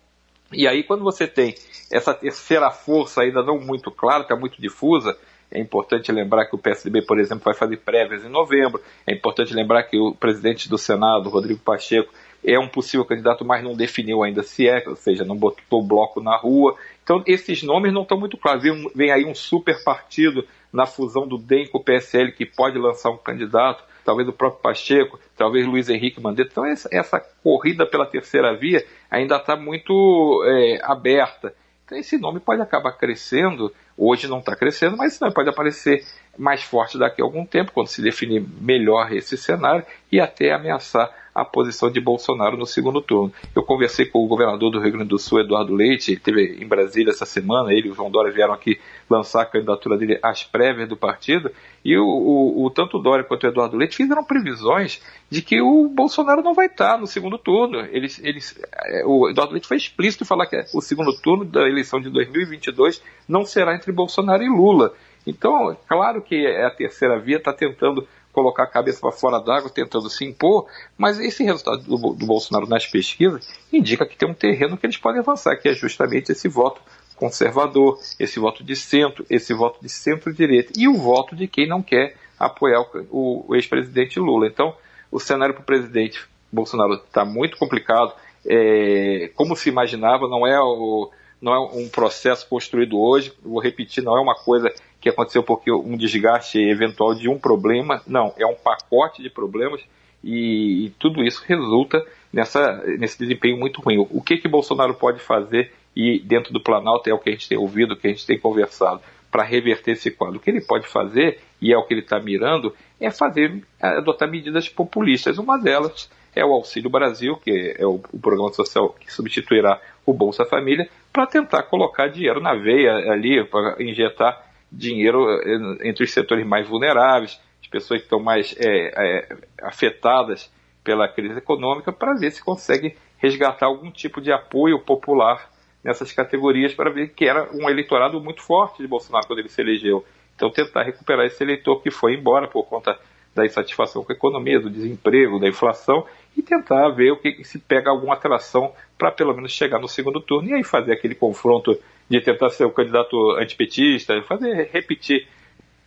E 0.53 0.65
aí, 0.65 0.83
quando 0.83 1.03
você 1.03 1.27
tem 1.27 1.53
essa 1.91 2.13
terceira 2.13 2.71
força 2.71 3.23
ainda 3.23 3.43
não 3.43 3.59
muito 3.59 3.91
clara, 3.91 4.23
está 4.23 4.37
muito 4.37 4.61
difusa, 4.61 5.17
é 5.53 5.59
importante 5.59 6.11
lembrar 6.11 6.47
que 6.47 6.55
o 6.55 6.57
PSDB, 6.57 7.03
por 7.03 7.19
exemplo, 7.19 7.43
vai 7.45 7.53
fazer 7.53 7.77
prévias 7.77 8.25
em 8.25 8.29
novembro. 8.29 8.81
É 9.05 9.13
importante 9.13 9.53
lembrar 9.53 9.83
que 9.83 9.97
o 9.97 10.15
presidente 10.15 10.67
do 10.67 10.79
Senado, 10.79 11.29
Rodrigo 11.29 11.59
Pacheco, 11.59 12.11
é 12.43 12.57
um 12.57 12.67
possível 12.67 13.05
candidato, 13.05 13.45
mas 13.45 13.63
não 13.63 13.75
definiu 13.75 14.23
ainda 14.23 14.41
se 14.41 14.67
é, 14.67 14.83
ou 14.87 14.95
seja, 14.95 15.23
não 15.23 15.37
botou 15.37 15.85
bloco 15.85 16.19
na 16.19 16.35
rua. 16.35 16.75
Então, 17.03 17.23
esses 17.27 17.61
nomes 17.61 17.93
não 17.93 18.01
estão 18.01 18.19
muito 18.19 18.35
claros. 18.35 18.63
Vem, 18.63 18.91
vem 18.95 19.11
aí 19.11 19.25
um 19.25 19.35
super 19.35 19.81
partido 19.83 20.43
na 20.73 20.87
fusão 20.87 21.27
do 21.27 21.37
DEM 21.37 21.67
com 21.67 21.77
o 21.77 21.83
PSL 21.83 22.31
que 22.31 22.47
pode 22.47 22.79
lançar 22.79 23.11
um 23.11 23.17
candidato, 23.17 23.83
talvez 24.03 24.27
o 24.27 24.33
próprio 24.33 24.59
Pacheco, 24.59 25.19
talvez 25.37 25.67
Luiz 25.67 25.87
Henrique 25.87 26.19
Mandetta. 26.19 26.49
Então, 26.51 26.65
essa, 26.65 26.89
essa 26.91 27.19
corrida 27.43 27.85
pela 27.85 28.07
terceira 28.07 28.57
via 28.57 28.83
ainda 29.09 29.37
está 29.37 29.55
muito 29.55 30.43
é, 30.47 30.79
aberta. 30.83 31.53
Então, 31.85 31.97
esse 31.97 32.17
nome 32.17 32.39
pode 32.39 32.59
acabar 32.59 32.93
crescendo 32.93 33.71
Hoje 33.97 34.27
não 34.27 34.39
está 34.39 34.55
crescendo, 34.55 34.97
mas 34.97 35.19
não 35.19 35.31
pode 35.31 35.49
aparecer 35.49 36.03
mais 36.37 36.63
forte 36.63 36.97
daqui 36.97 37.21
a 37.21 37.25
algum 37.25 37.45
tempo, 37.45 37.71
quando 37.71 37.87
se 37.87 38.01
definir 38.01 38.43
melhor 38.59 39.11
esse 39.11 39.37
cenário 39.37 39.85
e 40.11 40.19
até 40.19 40.51
ameaçar 40.51 41.11
a 41.33 41.43
posição 41.43 41.89
de 41.89 41.99
Bolsonaro 41.99 42.55
no 42.55 42.65
segundo 42.65 43.01
turno. 43.01 43.33
Eu 43.55 43.63
conversei 43.63 44.05
com 44.05 44.23
o 44.23 44.27
governador 44.27 44.71
do 44.71 44.79
Rio 44.79 44.91
Grande 44.91 45.09
do 45.09 45.17
Sul, 45.17 45.39
Eduardo 45.39 45.73
Leite, 45.73 46.11
ele 46.11 46.17
esteve 46.17 46.63
em 46.63 46.67
Brasília 46.67 47.09
essa 47.09 47.25
semana, 47.25 47.73
ele 47.73 47.87
e 47.87 47.91
o 47.91 47.95
João 47.95 48.11
Dória 48.11 48.31
vieram 48.31 48.53
aqui 48.53 48.79
lançar 49.09 49.41
a 49.41 49.45
candidatura 49.45 49.97
dele 49.97 50.19
às 50.21 50.43
prévias 50.43 50.87
do 50.87 50.95
partido, 50.95 51.51
e 51.83 51.97
o, 51.97 52.05
o, 52.05 52.65
o 52.65 52.69
tanto 52.69 52.97
o 52.97 53.01
Dória 53.01 53.23
quanto 53.23 53.45
o 53.45 53.49
Eduardo 53.49 53.75
Leite 53.75 53.95
fizeram 53.95 54.23
previsões 54.23 55.01
de 55.29 55.41
que 55.41 55.59
o 55.59 55.89
Bolsonaro 55.89 56.43
não 56.43 56.53
vai 56.53 56.67
estar 56.67 56.99
no 56.99 57.07
segundo 57.07 57.37
turno. 57.37 57.79
Eles, 57.91 58.23
eles, 58.23 58.59
é, 58.85 59.03
o 59.05 59.29
Eduardo 59.29 59.53
Leite 59.53 59.67
foi 59.67 59.77
explícito 59.77 60.23
em 60.23 60.27
falar 60.27 60.45
que 60.45 60.63
o 60.73 60.81
segundo 60.81 61.11
turno 61.19 61.43
da 61.43 61.67
eleição 61.67 61.99
de 61.99 62.09
2022 62.11 63.01
não 63.27 63.43
será 63.43 63.75
entre 63.83 63.91
Bolsonaro 63.91 64.41
e 64.41 64.49
Lula. 64.49 64.93
Então, 65.27 65.71
é 65.71 65.77
claro 65.87 66.21
que 66.21 66.47
a 66.47 66.69
terceira 66.71 67.19
via 67.19 67.37
está 67.37 67.53
tentando 67.53 68.07
colocar 68.31 68.63
a 68.63 68.67
cabeça 68.67 68.99
para 68.99 69.11
fora 69.11 69.39
d'água, 69.39 69.69
tentando 69.69 70.09
se 70.09 70.25
impor, 70.25 70.65
mas 70.97 71.19
esse 71.19 71.43
resultado 71.43 71.83
do, 71.83 72.13
do, 72.13 72.25
Bolsonaro 72.25 72.67
nas 72.67 72.87
pesquisas 72.87 73.47
indica 73.71 74.07
que 74.07 74.17
tem 74.17 74.27
um 74.27 74.33
terreno 74.33 74.75
que 74.75 74.85
eles 74.87 74.97
podem 74.97 75.19
avançar, 75.19 75.55
que 75.57 75.69
é 75.69 75.73
justamente 75.73 76.31
esse 76.31 76.47
voto 76.47 76.81
conservador, 77.15 77.99
esse 78.19 78.39
voto 78.39 78.63
de 78.63 78.75
centro, 78.75 79.23
esse 79.29 79.53
voto 79.53 79.79
de 79.79 79.87
centro-direita 79.87 80.73
e 80.75 80.87
o 80.87 80.95
voto 80.95 81.35
de 81.35 81.47
quem 81.47 81.67
não 81.67 81.83
quer 81.83 82.15
apoiar 82.39 82.81
o, 83.11 83.45
o 83.47 83.55
ex-presidente 83.55 84.19
Lula. 84.19 84.47
Então, 84.47 84.75
o 85.11 85.19
cenário 85.19 85.53
para 85.53 85.61
o 85.61 85.65
presidente 85.65 86.27
Bolsonaro 86.51 86.95
está 86.95 87.23
muito 87.23 87.55
complicado. 87.57 88.13
É, 88.45 89.31
como 89.35 89.55
se 89.55 89.69
imaginava, 89.69 90.27
não 90.27 90.45
é 90.45 90.59
o 90.59 91.11
não 91.43 91.53
é 91.53 91.59
um 91.59 91.89
processo 91.89 92.47
construído 92.47 92.97
hoje, 92.97 93.33
vou 93.43 93.61
repetir, 93.61 94.01
não 94.01 94.17
é 94.17 94.21
uma 94.21 94.33
coisa 94.33 94.73
que 95.01 95.09
aconteceu 95.09 95.43
porque 95.43 95.69
um 95.69 95.97
desgaste 95.97 96.57
eventual 96.57 97.13
de 97.13 97.27
um 97.27 97.37
problema, 97.37 98.01
não, 98.07 98.33
é 98.37 98.45
um 98.45 98.55
pacote 98.55 99.21
de 99.21 99.29
problemas 99.29 99.81
e, 100.23 100.85
e 100.85 100.89
tudo 100.91 101.21
isso 101.21 101.43
resulta 101.45 102.01
nessa, 102.31 102.81
nesse 102.97 103.19
desempenho 103.19 103.59
muito 103.59 103.81
ruim. 103.81 104.07
O 104.09 104.21
que 104.21 104.37
que 104.37 104.47
Bolsonaro 104.47 104.93
pode 104.93 105.19
fazer 105.19 105.73
e 105.93 106.17
dentro 106.17 106.53
do 106.53 106.61
Planalto 106.61 107.09
é 107.09 107.13
o 107.13 107.19
que 107.19 107.29
a 107.29 107.33
gente 107.33 107.49
tem 107.49 107.57
ouvido, 107.57 107.93
o 107.93 107.97
que 107.97 108.07
a 108.07 108.09
gente 108.09 108.25
tem 108.25 108.39
conversado 108.39 109.01
para 109.29 109.43
reverter 109.43 109.91
esse 109.91 110.11
quadro. 110.11 110.37
O 110.37 110.39
que 110.39 110.49
ele 110.49 110.61
pode 110.61 110.87
fazer, 110.87 111.41
e 111.61 111.73
é 111.73 111.77
o 111.77 111.83
que 111.83 111.93
ele 111.93 112.01
está 112.01 112.19
mirando, 112.19 112.73
é 113.01 113.11
fazer, 113.11 113.61
adotar 113.81 114.29
medidas 114.29 114.69
populistas. 114.69 115.37
Uma 115.37 115.57
delas 115.57 116.09
é 116.35 116.45
o 116.45 116.51
Auxílio 116.53 116.89
Brasil, 116.89 117.35
que 117.37 117.75
é 117.77 117.85
o, 117.85 118.01
o 118.11 118.19
programa 118.19 118.51
social 118.53 118.89
que 118.99 119.11
substituirá 119.11 119.79
o 120.05 120.13
Bolsa 120.13 120.45
Família, 120.45 120.89
para 121.11 121.27
tentar 121.27 121.63
colocar 121.63 122.07
dinheiro 122.07 122.41
na 122.41 122.55
veia 122.55 122.93
ali, 123.11 123.43
para 123.45 123.75
injetar 123.79 124.43
dinheiro 124.71 125.29
eh, 125.29 125.87
entre 125.87 126.03
os 126.03 126.11
setores 126.11 126.45
mais 126.45 126.67
vulneráveis, 126.67 127.39
as 127.61 127.67
pessoas 127.67 127.99
que 127.99 128.05
estão 128.05 128.19
mais 128.19 128.55
é, 128.57 128.91
é, 128.95 129.37
afetadas 129.61 130.51
pela 130.83 131.07
crise 131.07 131.37
econômica, 131.37 131.91
para 131.91 132.13
ver 132.13 132.31
se 132.31 132.43
consegue 132.43 132.97
resgatar 133.17 133.67
algum 133.67 133.89
tipo 133.89 134.19
de 134.19 134.31
apoio 134.31 134.79
popular 134.79 135.49
nessas 135.83 136.11
categorias, 136.11 136.73
para 136.73 136.89
ver 136.89 137.09
que 137.09 137.25
era 137.25 137.49
um 137.53 137.69
eleitorado 137.69 138.19
muito 138.19 138.41
forte 138.41 138.81
de 138.81 138.87
Bolsonaro 138.87 139.27
quando 139.27 139.39
ele 139.39 139.49
se 139.49 139.61
elegeu. 139.61 140.03
Então, 140.35 140.49
tentar 140.49 140.83
recuperar 140.83 141.25
esse 141.25 141.41
eleitor 141.43 141.81
que 141.81 141.91
foi 141.91 142.15
embora 142.15 142.47
por 142.47 142.63
conta 142.63 142.97
da 143.35 143.45
insatisfação 143.45 144.03
com 144.03 144.11
a 144.11 144.15
economia, 144.15 144.59
do 144.59 144.69
desemprego, 144.69 145.39
da 145.39 145.47
inflação, 145.47 146.05
e 146.35 146.41
tentar 146.41 146.89
ver 146.89 147.11
o 147.11 147.17
que 147.17 147.43
se 147.43 147.59
pega 147.59 147.89
alguma 147.89 148.13
atração 148.13 148.73
para 148.97 149.11
pelo 149.11 149.33
menos 149.33 149.51
chegar 149.51 149.79
no 149.79 149.87
segundo 149.87 150.19
turno 150.19 150.49
e 150.49 150.53
aí 150.53 150.63
fazer 150.63 150.93
aquele 150.93 151.15
confronto 151.15 151.77
de 152.09 152.21
tentar 152.21 152.49
ser 152.49 152.65
o 152.65 152.71
candidato 152.71 153.15
antipetista, 153.37 154.21
fazer 154.23 154.69
repetir 154.71 155.27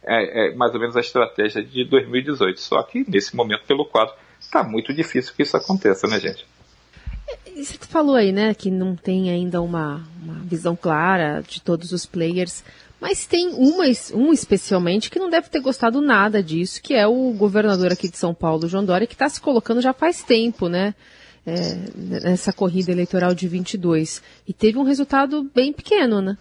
é, 0.03 0.49
é, 0.49 0.55
mais 0.55 0.73
ou 0.73 0.81
menos 0.81 0.97
a 0.97 1.01
estratégia 1.01 1.63
de 1.63 1.85
2018. 1.85 2.61
Só 2.61 2.83
que 2.83 3.05
nesse 3.09 3.35
momento, 3.35 3.65
pelo 3.67 3.85
quadro, 3.85 4.15
está 4.41 4.63
muito 4.63 4.95
difícil 4.95 5.35
que 5.35 5.43
isso 5.43 5.57
aconteça, 5.57 6.07
né, 6.07 6.21
gente? 6.21 6.47
você 7.57 7.79
falou 7.79 8.15
aí, 8.15 8.33
né, 8.33 8.55
que 8.55 8.71
não 8.71 8.95
tem 8.95 9.31
ainda 9.31 9.61
uma, 9.63 10.05
uma 10.23 10.35
visão 10.45 10.77
clara 10.77 11.43
de 11.43 11.61
todos 11.61 11.91
os 11.91 12.05
players, 12.05 12.63
mas 13.01 13.27
tem 13.27 13.49
uma, 13.49 13.85
um 14.15 14.33
especialmente 14.33 15.11
que 15.11 15.19
não 15.19 15.29
deve 15.29 15.49
ter 15.49 15.61
gostado 15.61 16.01
nada 16.01 16.43
disso, 16.43 16.83
que 16.83 16.95
é 16.95 17.07
o 17.07 17.33
governador 17.33 17.93
aqui 17.93 18.09
de 18.09 18.17
São 18.17 18.35
Paulo, 18.35 18.69
João 18.69 18.85
Dória, 18.85 19.07
que 19.07 19.15
está 19.15 19.29
se 19.29 19.41
colocando 19.41 19.81
já 19.81 19.93
faz 19.93 20.23
tempo, 20.23 20.69
né, 20.69 20.95
é, 21.47 22.21
nessa 22.25 22.53
corrida 22.53 22.91
eleitoral 22.91 23.35
de 23.35 23.47
22. 23.47 24.23
E 24.49 24.53
teve 24.53 24.79
um 24.79 24.85
resultado 24.85 25.45
bem 25.55 25.73
pequeno, 25.73 26.21
né? 26.21 26.37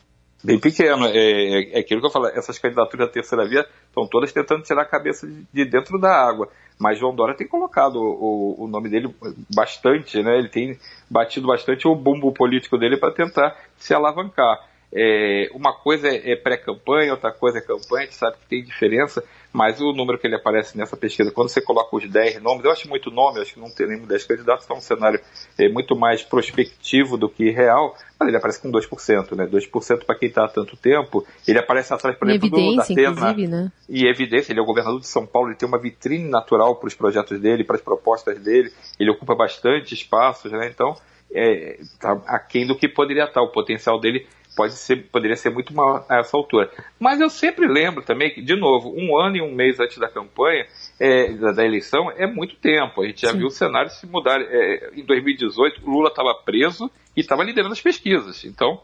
Bem 0.45 0.59
pequeno. 0.59 1.07
É, 1.07 1.17
é, 1.17 1.77
é 1.77 1.79
aquilo 1.79 2.00
que 2.00 2.07
eu 2.07 2.12
falo, 2.12 2.27
essas 2.27 2.59
candidaturas 2.59 3.07
da 3.07 3.13
terceira 3.13 3.47
via 3.47 3.65
estão 3.88 4.07
todas 4.07 4.31
tentando 4.31 4.62
tirar 4.62 4.83
a 4.83 4.85
cabeça 4.85 5.27
de, 5.27 5.43
de 5.51 5.65
dentro 5.65 6.00
da 6.00 6.12
água. 6.12 6.50
Mas 6.77 7.00
João 7.00 7.15
Dória 7.15 7.35
tem 7.35 7.47
colocado 7.47 7.95
o, 7.95 8.63
o, 8.63 8.67
nome 8.67 8.89
dele 8.89 9.13
bastante, 9.53 10.21
né? 10.21 10.38
Ele 10.38 10.50
tem 10.50 10.77
batido 11.09 11.47
bastante 11.47 11.88
o 11.88 11.95
bumbo 11.95 12.31
político 12.31 12.77
dele 12.77 12.97
para 12.97 13.13
tentar 13.13 13.57
se 13.77 13.93
alavancar. 13.93 14.59
É, 14.93 15.49
uma 15.53 15.73
coisa 15.73 16.07
é, 16.07 16.31
é 16.31 16.35
pré-campanha, 16.35 17.11
outra 17.11 17.31
coisa 17.31 17.57
é 17.57 17.61
campanha, 17.61 18.03
a 18.03 18.05
gente 18.05 18.15
sabe 18.15 18.37
que 18.37 18.47
tem 18.47 18.63
diferença, 18.63 19.23
mas 19.51 19.79
o 19.79 19.93
número 19.93 20.19
que 20.19 20.27
ele 20.27 20.35
aparece 20.35 20.77
nessa 20.77 20.97
pesquisa, 20.97 21.31
quando 21.31 21.49
você 21.49 21.61
coloca 21.61 21.95
os 21.95 22.09
10 22.09 22.41
nomes, 22.41 22.65
eu 22.65 22.71
acho 22.71 22.89
muito 22.89 23.09
nome, 23.09 23.39
acho 23.39 23.53
que 23.53 23.59
não 23.59 23.69
tem 23.69 23.87
nem 23.87 23.99
10 23.99 24.23
candidatos, 24.25 24.65
então 24.65 24.75
é 24.75 24.79
um 24.79 24.81
cenário 24.81 25.19
é, 25.57 25.69
muito 25.69 25.95
mais 25.95 26.23
prospectivo 26.23 27.17
do 27.17 27.29
que 27.29 27.49
real, 27.51 27.95
mas 28.19 28.27
ele 28.27 28.37
aparece 28.37 28.61
com 28.61 28.71
2%, 28.71 29.35
né? 29.35 29.47
2% 29.47 30.05
para 30.05 30.15
quem 30.15 30.29
está 30.29 30.45
há 30.45 30.49
tanto 30.49 30.75
tempo, 30.75 31.25
ele 31.47 31.57
aparece 31.57 31.93
atrás, 31.93 32.17
por 32.17 32.29
exemplo, 32.29 32.49
do 32.49 32.75
Datena. 32.75 33.33
Né? 33.33 33.71
E 33.87 34.07
evidência, 34.07 34.51
ele 34.51 34.59
é 34.59 34.63
o 34.63 34.65
governador 34.65 34.99
de 34.99 35.07
São 35.07 35.25
Paulo, 35.25 35.49
ele 35.49 35.55
tem 35.55 35.67
uma 35.67 35.79
vitrine 35.79 36.29
natural 36.29 36.75
para 36.75 36.87
os 36.87 36.93
projetos 36.93 37.39
dele, 37.39 37.63
para 37.63 37.75
as 37.77 37.81
propostas 37.81 38.39
dele, 38.39 38.71
ele 38.99 39.09
ocupa 39.09 39.35
bastante 39.35 39.93
espaços, 39.93 40.51
né? 40.51 40.69
Então, 40.73 40.95
é, 41.33 41.79
tá 41.99 42.21
aquém 42.27 42.65
do 42.65 42.77
que 42.77 42.87
poderia 42.87 43.25
estar, 43.25 43.41
o 43.41 43.51
potencial 43.51 43.99
dele 43.99 44.27
pode 44.55 44.74
ser, 44.74 45.07
poderia 45.12 45.35
ser 45.35 45.50
muito 45.50 45.74
maior 45.74 46.05
a 46.09 46.19
essa 46.19 46.35
altura. 46.35 46.71
Mas 47.00 47.19
eu 47.19 47.29
sempre 47.29 47.67
lembro 47.67 48.03
também 48.03 48.33
que, 48.33 48.41
de 48.41 48.55
novo, 48.55 48.93
um 48.95 49.17
ano 49.19 49.38
e 49.38 49.41
um 49.41 49.53
mês 49.53 49.79
antes 49.79 49.97
da 49.97 50.07
campanha, 50.07 50.65
é, 51.00 51.33
da, 51.33 51.51
da, 51.51 51.65
eleição, 51.65 52.09
é 52.12 52.25
muito 52.25 52.55
tempo. 52.55 53.01
A 53.01 53.05
gente 53.05 53.21
já 53.21 53.31
Sim. 53.31 53.39
viu 53.39 53.47
o 53.47 53.51
cenário 53.51 53.89
se 53.91 54.07
mudar. 54.07 54.41
É, 54.41 54.91
em 54.95 55.03
2018, 55.03 55.81
o 55.85 55.91
Lula 55.91 56.09
estava 56.09 56.33
preso 56.33 56.89
e 57.15 57.19
estava 57.19 57.43
liderando 57.43 57.74
as 57.74 57.81
pesquisas. 57.81 58.45
Então, 58.45 58.81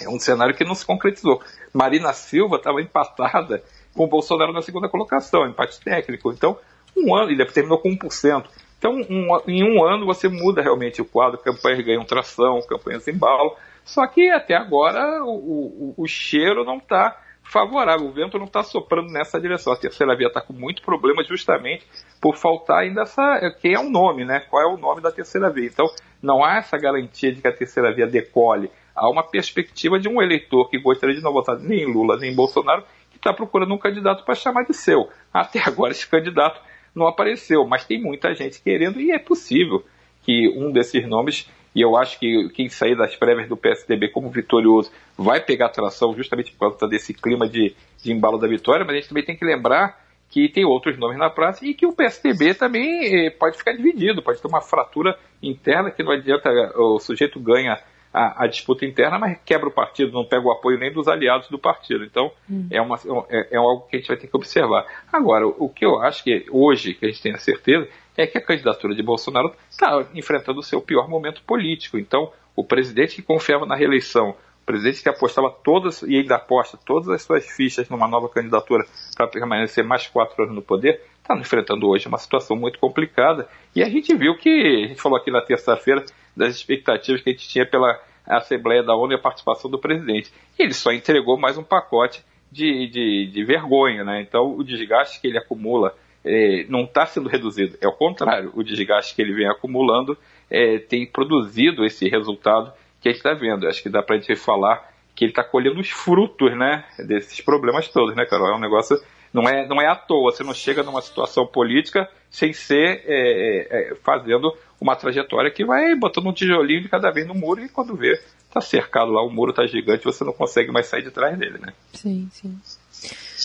é 0.00 0.08
um 0.08 0.18
cenário 0.18 0.54
que 0.54 0.64
não 0.64 0.74
se 0.74 0.86
concretizou. 0.86 1.42
Marina 1.72 2.12
Silva 2.12 2.56
estava 2.56 2.80
empatada 2.80 3.62
com 3.94 4.04
o 4.04 4.08
Bolsonaro 4.08 4.52
na 4.52 4.62
segunda 4.62 4.88
colocação, 4.88 5.46
empate 5.46 5.80
técnico. 5.80 6.32
Então, 6.32 6.56
um 6.96 7.14
ano, 7.14 7.30
ele 7.30 7.44
terminou 7.46 7.78
com 7.78 7.90
1%. 7.90 8.44
Então, 8.80 8.94
um, 8.94 9.28
em 9.46 9.62
um 9.62 9.84
ano, 9.84 10.06
você 10.06 10.26
muda 10.26 10.62
realmente 10.62 11.02
o 11.02 11.04
quadro, 11.04 11.38
campanhas 11.38 11.84
ganham 11.84 12.02
tração, 12.02 12.62
campanhas 12.62 13.06
embalam. 13.06 13.54
Só 13.84 14.06
que 14.06 14.30
até 14.30 14.54
agora 14.54 15.22
o, 15.22 15.94
o, 15.94 15.94
o 15.98 16.06
cheiro 16.06 16.64
não 16.64 16.78
está 16.78 17.14
favorável, 17.42 18.06
o 18.06 18.10
vento 18.10 18.38
não 18.38 18.46
está 18.46 18.62
soprando 18.62 19.12
nessa 19.12 19.38
direção. 19.38 19.74
A 19.74 19.76
terceira 19.76 20.16
via 20.16 20.28
está 20.28 20.40
com 20.40 20.54
muito 20.54 20.80
problema 20.80 21.22
justamente 21.22 21.86
por 22.22 22.36
faltar 22.36 22.78
ainda 22.78 23.02
essa. 23.02 23.54
Quem 23.60 23.74
é 23.74 23.78
o 23.78 23.90
nome, 23.90 24.24
né? 24.24 24.40
Qual 24.48 24.62
é 24.62 24.66
o 24.66 24.78
nome 24.78 25.02
da 25.02 25.12
terceira 25.12 25.50
via? 25.50 25.66
Então, 25.66 25.86
não 26.22 26.42
há 26.42 26.56
essa 26.56 26.78
garantia 26.78 27.34
de 27.34 27.42
que 27.42 27.48
a 27.48 27.52
terceira 27.52 27.92
via 27.92 28.06
decole. 28.06 28.70
Há 28.96 29.10
uma 29.10 29.22
perspectiva 29.22 30.00
de 30.00 30.08
um 30.08 30.22
eleitor 30.22 30.70
que 30.70 30.78
gostaria 30.78 31.14
de 31.14 31.22
não 31.22 31.34
votar 31.34 31.58
nem 31.58 31.84
Lula 31.84 32.16
nem 32.16 32.34
Bolsonaro, 32.34 32.82
que 33.10 33.18
está 33.18 33.30
procurando 33.34 33.74
um 33.74 33.78
candidato 33.78 34.24
para 34.24 34.34
chamar 34.34 34.64
de 34.64 34.72
seu. 34.72 35.10
Até 35.30 35.60
agora 35.60 35.92
esse 35.92 36.08
candidato 36.08 36.70
não 36.94 37.06
apareceu, 37.06 37.66
mas 37.66 37.84
tem 37.84 38.00
muita 38.00 38.34
gente 38.34 38.60
querendo 38.62 39.00
e 39.00 39.10
é 39.10 39.18
possível 39.18 39.84
que 40.22 40.48
um 40.56 40.70
desses 40.70 41.06
nomes 41.06 41.48
e 41.74 41.80
eu 41.80 41.96
acho 41.96 42.18
que 42.18 42.48
quem 42.50 42.68
sair 42.68 42.96
das 42.96 43.14
prévias 43.14 43.48
do 43.48 43.56
PSDB 43.56 44.08
como 44.08 44.28
vitorioso 44.28 44.90
vai 45.16 45.40
pegar 45.40 45.66
atração 45.66 46.14
justamente 46.16 46.52
por 46.52 46.70
conta 46.70 46.88
desse 46.88 47.14
clima 47.14 47.48
de, 47.48 47.74
de 48.02 48.12
embalo 48.12 48.38
da 48.38 48.48
vitória, 48.48 48.84
mas 48.84 48.94
a 48.94 48.98
gente 48.98 49.08
também 49.08 49.24
tem 49.24 49.36
que 49.36 49.44
lembrar 49.44 50.00
que 50.28 50.48
tem 50.48 50.64
outros 50.64 50.98
nomes 50.98 51.18
na 51.18 51.28
praça 51.28 51.64
e 51.64 51.74
que 51.74 51.86
o 51.86 51.92
PSDB 51.92 52.54
também 52.54 53.26
eh, 53.26 53.30
pode 53.30 53.56
ficar 53.56 53.72
dividido, 53.72 54.22
pode 54.22 54.40
ter 54.40 54.48
uma 54.48 54.60
fratura 54.60 55.18
interna 55.42 55.90
que 55.90 56.02
não 56.02 56.12
adianta, 56.12 56.50
o 56.76 56.98
sujeito 57.00 57.38
ganha 57.40 57.80
a, 58.12 58.44
a, 58.44 58.46
disputa 58.46 58.84
interna, 58.84 59.18
mas 59.18 59.38
quebra 59.44 59.68
o 59.68 59.72
partido, 59.72 60.12
não 60.12 60.24
pega 60.24 60.46
o 60.46 60.50
apoio 60.50 60.78
nem 60.78 60.92
dos 60.92 61.08
aliados 61.08 61.48
do 61.48 61.58
partido. 61.58 62.04
Então, 62.04 62.30
hum. 62.48 62.66
é, 62.70 62.80
uma, 62.80 62.98
é, 63.28 63.54
é 63.54 63.56
algo 63.56 63.86
que 63.88 63.96
a 63.96 63.98
gente 63.98 64.08
vai 64.08 64.16
ter 64.16 64.26
que 64.26 64.36
observar. 64.36 64.84
Agora, 65.12 65.46
o, 65.46 65.66
o 65.66 65.68
que 65.68 65.84
eu 65.84 66.00
acho 66.00 66.24
que 66.24 66.46
hoje, 66.50 66.94
que 66.94 67.06
a 67.06 67.08
gente 67.08 67.22
tem 67.22 67.32
a 67.32 67.38
certeza, 67.38 67.88
é 68.16 68.26
que 68.26 68.36
a 68.36 68.40
candidatura 68.44 68.94
de 68.94 69.02
Bolsonaro 69.02 69.54
está 69.70 70.06
enfrentando 70.14 70.60
o 70.60 70.62
seu 70.62 70.80
pior 70.80 71.08
momento 71.08 71.42
político. 71.42 71.98
Então, 71.98 72.32
o 72.54 72.64
presidente 72.64 73.16
que 73.16 73.22
confiava 73.22 73.64
na 73.64 73.76
reeleição, 73.76 74.30
o 74.30 74.66
presidente 74.66 75.02
que 75.02 75.08
apostava 75.08 75.50
todas, 75.50 76.02
e 76.02 76.16
ainda 76.16 76.36
aposta 76.36 76.78
todas 76.84 77.08
as 77.08 77.22
suas 77.22 77.46
fichas 77.46 77.88
numa 77.88 78.08
nova 78.08 78.28
candidatura 78.28 78.84
para 79.16 79.26
permanecer 79.26 79.84
mais 79.84 80.06
quatro 80.06 80.42
anos 80.42 80.54
no 80.54 80.62
poder, 80.62 81.00
está 81.22 81.36
enfrentando 81.36 81.88
hoje 81.88 82.08
uma 82.08 82.18
situação 82.18 82.56
muito 82.56 82.78
complicada. 82.78 83.48
E 83.74 83.82
a 83.82 83.88
gente 83.88 84.14
viu 84.14 84.36
que, 84.36 84.84
a 84.84 84.88
gente 84.88 85.00
falou 85.00 85.16
aqui 85.16 85.30
na 85.30 85.40
terça-feira, 85.40 86.04
das 86.40 86.56
expectativas 86.56 87.20
que 87.20 87.28
a 87.28 87.32
gente 87.32 87.48
tinha 87.48 87.66
pela 87.66 88.00
Assembleia 88.26 88.82
da 88.82 88.96
ONU 88.96 89.12
e 89.12 89.16
a 89.16 89.18
participação 89.18 89.70
do 89.70 89.78
presidente. 89.78 90.32
Ele 90.58 90.72
só 90.72 90.90
entregou 90.90 91.38
mais 91.38 91.58
um 91.58 91.62
pacote 91.62 92.24
de, 92.50 92.88
de, 92.88 93.26
de 93.26 93.44
vergonha, 93.44 94.02
né? 94.04 94.22
Então, 94.22 94.56
o 94.56 94.64
desgaste 94.64 95.20
que 95.20 95.26
ele 95.26 95.38
acumula 95.38 95.94
é, 96.24 96.64
não 96.68 96.84
está 96.84 97.04
sendo 97.04 97.28
reduzido, 97.28 97.76
é 97.80 97.86
o 97.86 97.92
contrário, 97.92 98.52
o 98.54 98.62
desgaste 98.62 99.14
que 99.14 99.22
ele 99.22 99.32
vem 99.32 99.48
acumulando 99.48 100.16
é, 100.50 100.78
tem 100.78 101.06
produzido 101.06 101.84
esse 101.84 102.08
resultado 102.08 102.72
que 103.00 103.08
a 103.08 103.12
gente 103.12 103.18
está 103.18 103.34
vendo. 103.34 103.68
Acho 103.68 103.82
que 103.82 103.88
dá 103.88 104.02
para 104.02 104.16
a 104.16 104.18
gente 104.18 104.34
falar 104.36 104.90
que 105.14 105.24
ele 105.24 105.32
está 105.32 105.44
colhendo 105.44 105.80
os 105.80 105.90
frutos 105.90 106.56
né, 106.56 106.84
desses 107.06 107.40
problemas 107.40 107.88
todos, 107.88 108.14
né, 108.16 108.24
Carol? 108.24 108.48
É 108.48 108.56
um 108.56 108.60
negócio. 108.60 108.96
Não 109.32 109.48
é, 109.48 109.66
não 109.66 109.80
é 109.80 109.86
à 109.86 109.94
toa, 109.94 110.32
você 110.32 110.42
não 110.42 110.52
chega 110.52 110.82
numa 110.82 111.00
situação 111.00 111.46
política 111.46 112.08
sem 112.30 112.52
ser 112.52 113.02
é, 113.06 113.90
é, 113.92 113.94
fazendo 113.96 114.56
uma 114.80 114.96
trajetória 114.96 115.50
que 115.50 115.64
vai 115.64 115.94
botando 115.94 116.26
um 116.26 116.32
tijolinho 116.32 116.82
de 116.82 116.88
cada 116.88 117.10
vez 117.10 117.26
no 117.26 117.34
muro 117.34 117.60
e 117.60 117.68
quando 117.68 117.94
vê, 117.94 118.20
está 118.48 118.60
cercado 118.60 119.12
lá, 119.12 119.22
o 119.22 119.30
muro 119.30 119.50
está 119.50 119.66
gigante, 119.66 120.04
você 120.04 120.24
não 120.24 120.32
consegue 120.32 120.72
mais 120.72 120.86
sair 120.86 121.02
de 121.02 121.10
trás 121.10 121.38
dele, 121.38 121.58
né? 121.58 121.72
Sim, 121.92 122.28
sim. 122.32 122.58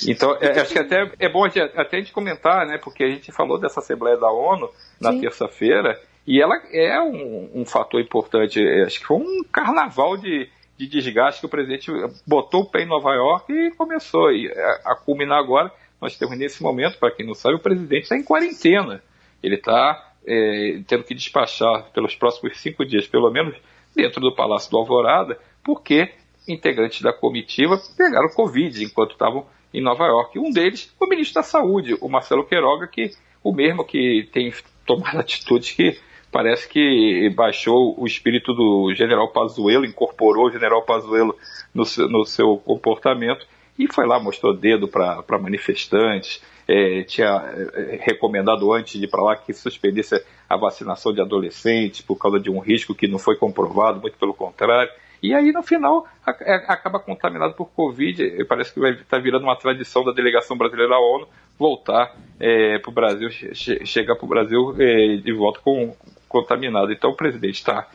Então, 0.07 0.35
é, 0.41 0.59
acho 0.59 0.73
que 0.73 0.79
até 0.79 1.11
é 1.19 1.29
bom 1.29 1.45
até 1.45 1.97
a 1.97 1.99
gente 1.99 2.11
comentar, 2.11 2.65
né, 2.65 2.77
porque 2.77 3.03
a 3.03 3.09
gente 3.09 3.31
falou 3.31 3.59
dessa 3.59 3.79
Assembleia 3.79 4.17
da 4.17 4.29
ONU 4.29 4.69
na 4.99 5.13
terça-feira, 5.13 5.99
e 6.27 6.41
ela 6.41 6.55
é 6.71 6.99
um, 6.99 7.61
um, 7.61 7.65
fator 7.65 8.01
importante. 8.01 8.59
Acho 8.83 8.99
que 8.99 9.05
foi 9.05 9.17
um 9.17 9.43
carnaval 9.43 10.17
de, 10.17 10.49
de 10.77 10.87
desgaste 10.87 11.39
que 11.39 11.45
o 11.45 11.49
presidente 11.49 11.91
botou 12.27 12.61
o 12.61 12.69
pé 12.69 12.83
em 12.83 12.87
Nova 12.87 13.13
York 13.13 13.51
e 13.51 13.71
começou 13.71 14.31
e 14.31 14.51
a, 14.83 14.95
culminar 14.95 15.39
agora. 15.39 15.71
Nós 16.01 16.17
temos 16.17 16.37
nesse 16.37 16.61
momento, 16.61 16.97
para 16.99 17.11
quem 17.11 17.25
não 17.25 17.33
sabe, 17.33 17.55
o 17.55 17.59
presidente 17.59 18.03
está 18.03 18.17
em 18.17 18.23
quarentena. 18.23 19.01
Ele 19.41 19.55
está 19.55 20.13
é, 20.27 20.81
tendo 20.87 21.03
que 21.03 21.15
despachar 21.15 21.91
pelos 21.93 22.15
próximos 22.15 22.59
cinco 22.59 22.85
dias, 22.85 23.07
pelo 23.07 23.31
menos, 23.31 23.55
dentro 23.95 24.19
do 24.19 24.35
Palácio 24.35 24.69
do 24.69 24.77
Alvorada, 24.77 25.39
porque 25.63 26.11
integrantes 26.47 27.01
da 27.01 27.13
comitiva 27.13 27.79
pegaram 27.97 28.29
Covid 28.29 28.83
enquanto 28.83 29.11
estavam 29.11 29.45
em 29.73 29.81
Nova 29.81 30.05
York. 30.05 30.37
Um 30.37 30.51
deles, 30.51 30.93
o 30.99 31.07
ministro 31.07 31.35
da 31.35 31.43
Saúde, 31.43 31.97
o 32.01 32.09
Marcelo 32.09 32.45
Queiroga, 32.45 32.87
que 32.87 33.11
o 33.43 33.53
mesmo 33.53 33.85
que 33.85 34.29
tem 34.31 34.53
tomado 34.85 35.19
atitudes 35.19 35.71
que 35.71 35.99
parece 36.35 36.67
que 36.67 37.29
baixou 37.33 37.95
o 37.97 38.05
espírito 38.05 38.53
do 38.53 38.93
general 38.93 39.29
Pazuello, 39.29 39.85
incorporou 39.85 40.47
o 40.47 40.51
general 40.51 40.81
Pazuello 40.81 41.33
no 41.73 41.85
seu, 41.85 42.09
no 42.09 42.25
seu 42.25 42.57
comportamento 42.57 43.47
e 43.79 43.87
foi 43.87 44.05
lá, 44.05 44.19
mostrou 44.19 44.53
dedo 44.53 44.85
para 44.85 45.39
manifestantes, 45.41 46.43
é, 46.67 47.03
tinha 47.03 47.41
é, 47.73 47.99
recomendado 48.01 48.73
antes 48.73 48.99
de 48.99 49.05
ir 49.05 49.09
para 49.09 49.23
lá 49.23 49.37
que 49.37 49.53
suspendesse 49.53 50.21
a 50.49 50.57
vacinação 50.57 51.13
de 51.13 51.21
adolescentes 51.21 52.01
por 52.01 52.17
causa 52.17 52.37
de 52.37 52.51
um 52.51 52.59
risco 52.59 52.93
que 52.93 53.07
não 53.07 53.17
foi 53.17 53.37
comprovado, 53.37 54.01
muito 54.01 54.17
pelo 54.17 54.33
contrário. 54.33 54.91
E 55.23 55.33
aí, 55.33 55.53
no 55.53 55.63
final, 55.63 56.05
é, 56.41 56.55
acaba 56.67 56.99
contaminado 56.99 57.53
por 57.53 57.67
Covid. 57.67 58.43
Parece 58.43 58.73
que 58.73 58.79
vai 58.81 58.91
estar 58.91 59.05
tá 59.05 59.19
virando 59.19 59.43
uma 59.43 59.55
tradição 59.55 60.03
da 60.03 60.11
delegação 60.11 60.57
brasileira 60.57 60.95
à 60.95 60.99
ONU 60.99 61.29
voltar 61.57 62.13
é, 62.39 62.77
para 62.79 62.91
o 62.91 62.93
Brasil, 62.93 63.29
che 63.31 63.85
chegar 63.85 64.15
para 64.17 64.25
o 64.25 64.27
Brasil 64.27 64.75
é, 64.77 65.15
de 65.15 65.31
volta 65.31 65.61
com 65.63 65.95
contaminado. 66.27 66.91
Então, 66.91 67.11
o 67.11 67.15
presidente 67.15 67.55
está 67.55 67.87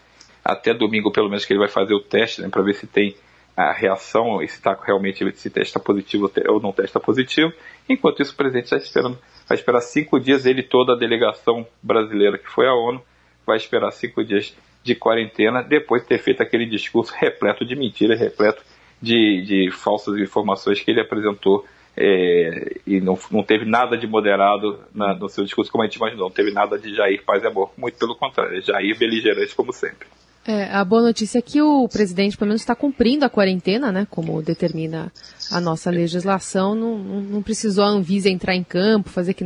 até 0.45 0.73
domingo, 0.73 1.13
pelo 1.13 1.29
menos, 1.29 1.45
que 1.45 1.53
ele 1.53 1.61
vai 1.61 1.69
fazer 1.69 1.95
o 1.95 2.01
teste 2.01 2.41
né, 2.43 2.49
para 2.49 2.63
ver 2.63 2.75
se 2.75 2.87
tem 2.87 3.15
a 3.57 3.73
reação, 3.73 4.39
se 4.39 4.45
está 4.45 4.79
realmente 4.81 5.25
se 5.37 5.51
testa 5.51 5.79
positivo 5.79 6.31
ou 6.49 6.61
não 6.61 6.73
testa 6.73 6.99
positivo. 6.99 7.53
Enquanto 7.89 8.23
isso, 8.23 8.33
o 8.33 8.37
presidente 8.37 8.65
está 8.65 8.77
esperando, 8.77 9.19
vai 9.49 9.57
esperar 9.57 9.81
cinco 9.81 10.19
dias, 10.19 10.47
ele 10.47 10.63
toda 10.63 10.95
a 10.95 10.99
delegação 10.99 11.67
brasileira 11.83 12.39
que 12.39 12.49
foi 12.49 12.67
à 12.67 12.75
ONU 12.75 13.03
vai 13.47 13.57
esperar 13.57 13.91
cinco 13.91 14.25
dias 14.25 14.57
de 14.83 14.95
quarentena 14.95 15.63
depois 15.63 16.03
de 16.03 16.09
ter 16.09 16.19
feito 16.19 16.43
aquele 16.43 16.67
discurso 16.67 17.13
repleto 17.19 17.65
de 17.65 17.77
mentiras, 17.77 18.19
repleto 18.19 18.63
de, 19.01 19.43
de 19.43 19.71
falsas 19.71 20.17
informações 20.19 20.81
que 20.81 20.91
ele 20.91 21.01
apresentou 21.01 21.65
é, 21.97 22.77
e 22.87 23.01
não, 23.01 23.19
não 23.31 23.43
teve 23.43 23.65
nada 23.65 23.97
de 23.97 24.07
moderado 24.07 24.81
na, 24.95 25.15
no 25.15 25.29
seu 25.29 25.45
discurso 25.45 25.71
como 25.71 25.83
a 25.83 25.87
gente 25.87 25.97
imaginou, 25.97 26.29
não 26.29 26.35
teve 26.35 26.51
nada 26.51 26.79
de 26.79 26.95
Jair 26.95 27.23
paz 27.25 27.43
e 27.43 27.47
amor, 27.47 27.73
muito 27.77 27.99
pelo 27.99 28.17
contrário, 28.17 28.61
Jair 28.63 28.97
beligerante 28.99 29.55
como 29.55 29.73
sempre. 29.73 30.07
É, 30.47 30.65
a 30.73 30.83
boa 30.85 31.03
notícia 31.03 31.39
é 31.39 31.43
que 31.43 31.61
o 31.61 31.87
presidente, 31.87 32.37
pelo 32.37 32.49
menos, 32.49 32.63
está 32.63 32.75
cumprindo 32.75 33.27
a 33.27 33.29
quarentena, 33.29 33.93
né? 33.93 34.07
Como 34.09 34.41
determina 34.41 35.13
a 35.53 35.61
nossa 35.61 35.91
legislação. 35.91 36.75
Não, 36.75 36.97
não, 36.99 37.21
não 37.21 37.43
precisou 37.43 37.85
a 37.85 37.89
Anvisa 37.89 38.31
entrar 38.31 38.55
em 38.55 38.65
campo, 38.65 39.11
fazer 39.11 39.35
que 39.35 39.45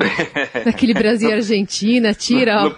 naquele 0.64 0.94
Brasil 0.94 1.30
e 1.30 1.32
Argentina, 1.32 2.14
tira. 2.14 2.62
Não, 2.62 2.76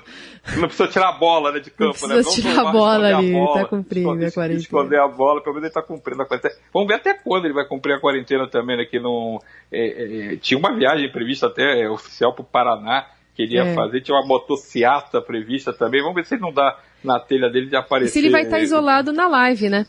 não, 0.57 0.69
precisa 0.69 0.89
tirar 0.89 1.11
a 1.11 1.13
bola 1.13 1.53
né, 1.53 1.61
de 1.61 1.71
campo, 1.71 2.07
não 2.09 2.23
precisa 2.23 2.49
né? 2.49 2.55
tirar 2.55 2.69
a 2.69 2.73
bola 2.73 3.19
ali, 3.19 3.37
está 3.37 3.65
cumprindo 3.67 4.09
esconder, 4.09 4.27
a 4.27 4.33
quarentena. 4.33 4.61
Esconder 4.61 5.01
a 5.01 5.09
bola, 5.09 5.43
pelo 5.43 5.55
menos 5.55 5.65
ele 5.65 5.71
está 5.71 5.83
cumprindo 5.83 6.23
a 6.23 6.27
quarentena. 6.27 6.55
Vamos 6.73 6.89
ver 6.89 6.95
até 6.95 7.13
quando 7.15 7.45
ele 7.45 7.55
vai 7.55 7.67
cumprir 7.67 7.95
a 7.95 8.01
quarentena 8.01 8.49
também, 8.49 8.79
né? 8.79 8.87
Que 8.87 8.99
não, 8.99 9.39
é, 9.71 10.33
é, 10.33 10.37
tinha 10.37 10.57
uma 10.57 10.75
viagem 10.75 11.13
prevista 11.13 11.49
até 11.49 11.83
é, 11.83 11.91
oficial 11.91 12.33
para 12.33 12.43
o 12.43 12.47
Paraná 12.47 13.07
que 13.37 13.43
ele 13.43 13.57
ia 13.57 13.65
é. 13.65 13.75
fazer, 13.75 14.01
tinha 14.01 14.17
uma 14.17 14.27
motociata 14.27 15.21
prevista 15.21 15.71
também. 15.71 16.01
Vamos 16.01 16.17
ver 16.17 16.25
se 16.25 16.35
ele 16.35 16.43
não 16.43 16.53
dá 16.53 16.79
na 17.05 17.21
telha 17.21 17.51
dele 17.51 17.67
de 17.67 17.77
aparecer. 17.77 18.09
E 18.09 18.13
se 18.13 18.19
ele 18.19 18.31
vai 18.31 18.43
estar 18.43 18.57
tá 18.57 18.63
isolado 18.63 19.13
na 19.13 19.29
live, 19.29 19.69
né? 19.69 19.87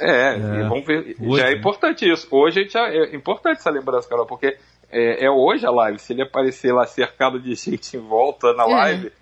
É, 0.00 0.34
é. 0.34 0.38
vamos 0.66 0.86
ver. 0.86 1.14
Hoje, 1.20 1.40
já 1.42 1.48
é 1.48 1.50
né? 1.50 1.58
importante 1.58 2.10
isso. 2.10 2.26
Hoje 2.30 2.66
já 2.70 2.88
é 2.88 3.14
importante 3.14 3.58
essa 3.58 3.70
lembrança, 3.70 4.08
Carol, 4.08 4.24
porque 4.24 4.56
é, 4.90 5.26
é, 5.26 5.30
hoje 5.30 5.66
a 5.66 5.70
live. 5.70 5.98
Se 5.98 6.14
ele 6.14 6.22
aparecer 6.22 6.72
lá 6.72 6.86
cercado 6.86 7.38
de 7.38 7.52
gente 7.54 7.98
em 7.98 8.00
volta 8.00 8.54
na 8.54 8.64
é. 8.64 8.66
live, 8.66 9.12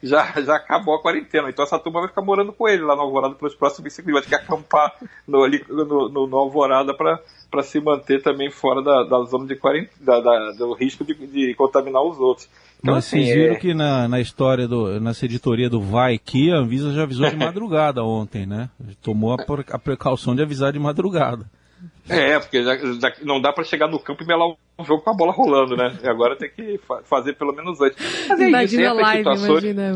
já, 0.00 0.40
já 0.40 0.54
acabou 0.54 0.94
a 0.94 1.02
quarentena. 1.02 1.50
Então 1.50 1.64
essa 1.64 1.76
turma 1.76 1.98
vai 1.98 2.08
ficar 2.08 2.22
morando 2.22 2.52
com 2.52 2.68
ele 2.68 2.82
lá 2.82 2.94
no 2.94 3.02
Alvorada 3.02 3.34
pelos 3.34 3.56
próximos 3.56 3.92
cinco 3.92 4.06
dias. 4.06 4.20
Vai 4.20 4.30
ter 4.30 4.38
que 4.38 4.44
acampar 4.44 4.94
no, 5.26 5.42
ali, 5.42 5.64
no, 5.68 6.08
no, 6.08 6.26
no 6.28 6.38
Alvorada 6.38 6.94
para 6.94 7.62
se 7.64 7.80
manter 7.80 8.22
também 8.22 8.48
fora 8.48 8.80
da, 8.80 9.02
da 9.02 9.24
zona 9.24 9.44
de 9.44 9.56
quarentena, 9.56 9.90
da, 9.98 10.20
da, 10.20 10.52
do 10.52 10.72
risco 10.72 11.04
de, 11.04 11.14
de 11.14 11.52
contaminar 11.54 12.00
os 12.00 12.20
outros. 12.20 12.48
Então, 12.80 12.94
Mas 12.94 13.06
assim, 13.06 13.22
vocês 13.22 13.34
viram 13.34 13.54
é... 13.54 13.58
que 13.58 13.74
na, 13.74 14.06
na 14.06 14.20
história, 14.20 14.68
do, 14.68 15.00
nessa 15.00 15.24
editoria 15.24 15.68
do 15.68 15.80
Vai 15.80 16.16
que 16.16 16.50
a 16.50 16.56
Anvisa 16.56 16.92
já 16.92 17.02
avisou 17.02 17.28
de 17.28 17.34
madrugada 17.36 18.04
ontem, 18.04 18.46
né? 18.46 18.70
Tomou 19.02 19.32
a, 19.32 19.36
a 19.72 19.78
precaução 19.78 20.34
de 20.34 20.42
avisar 20.42 20.72
de 20.72 20.78
madrugada. 20.78 21.46
É, 22.08 22.38
porque 22.38 22.62
já, 22.62 22.76
já 22.76 23.12
não 23.22 23.40
dá 23.40 23.52
para 23.52 23.64
chegar 23.64 23.88
no 23.88 23.98
campo 23.98 24.22
e 24.22 24.26
melar 24.26 24.48
um 24.78 24.84
jogo 24.84 25.02
com 25.02 25.10
a 25.10 25.14
bola 25.14 25.32
rolando, 25.32 25.76
né? 25.76 25.98
E 26.02 26.08
agora 26.08 26.36
tem 26.36 26.48
que 26.48 26.78
fa 26.78 27.02
fazer 27.02 27.32
pelo 27.32 27.52
menos 27.52 27.80
antes. 27.80 27.98
Mas 28.28 28.40
é 28.40 28.48
invadindo 28.48 28.82
isso, 28.82 28.90
a 28.90 28.92
live, 28.92 29.22
imagina. 29.22 29.90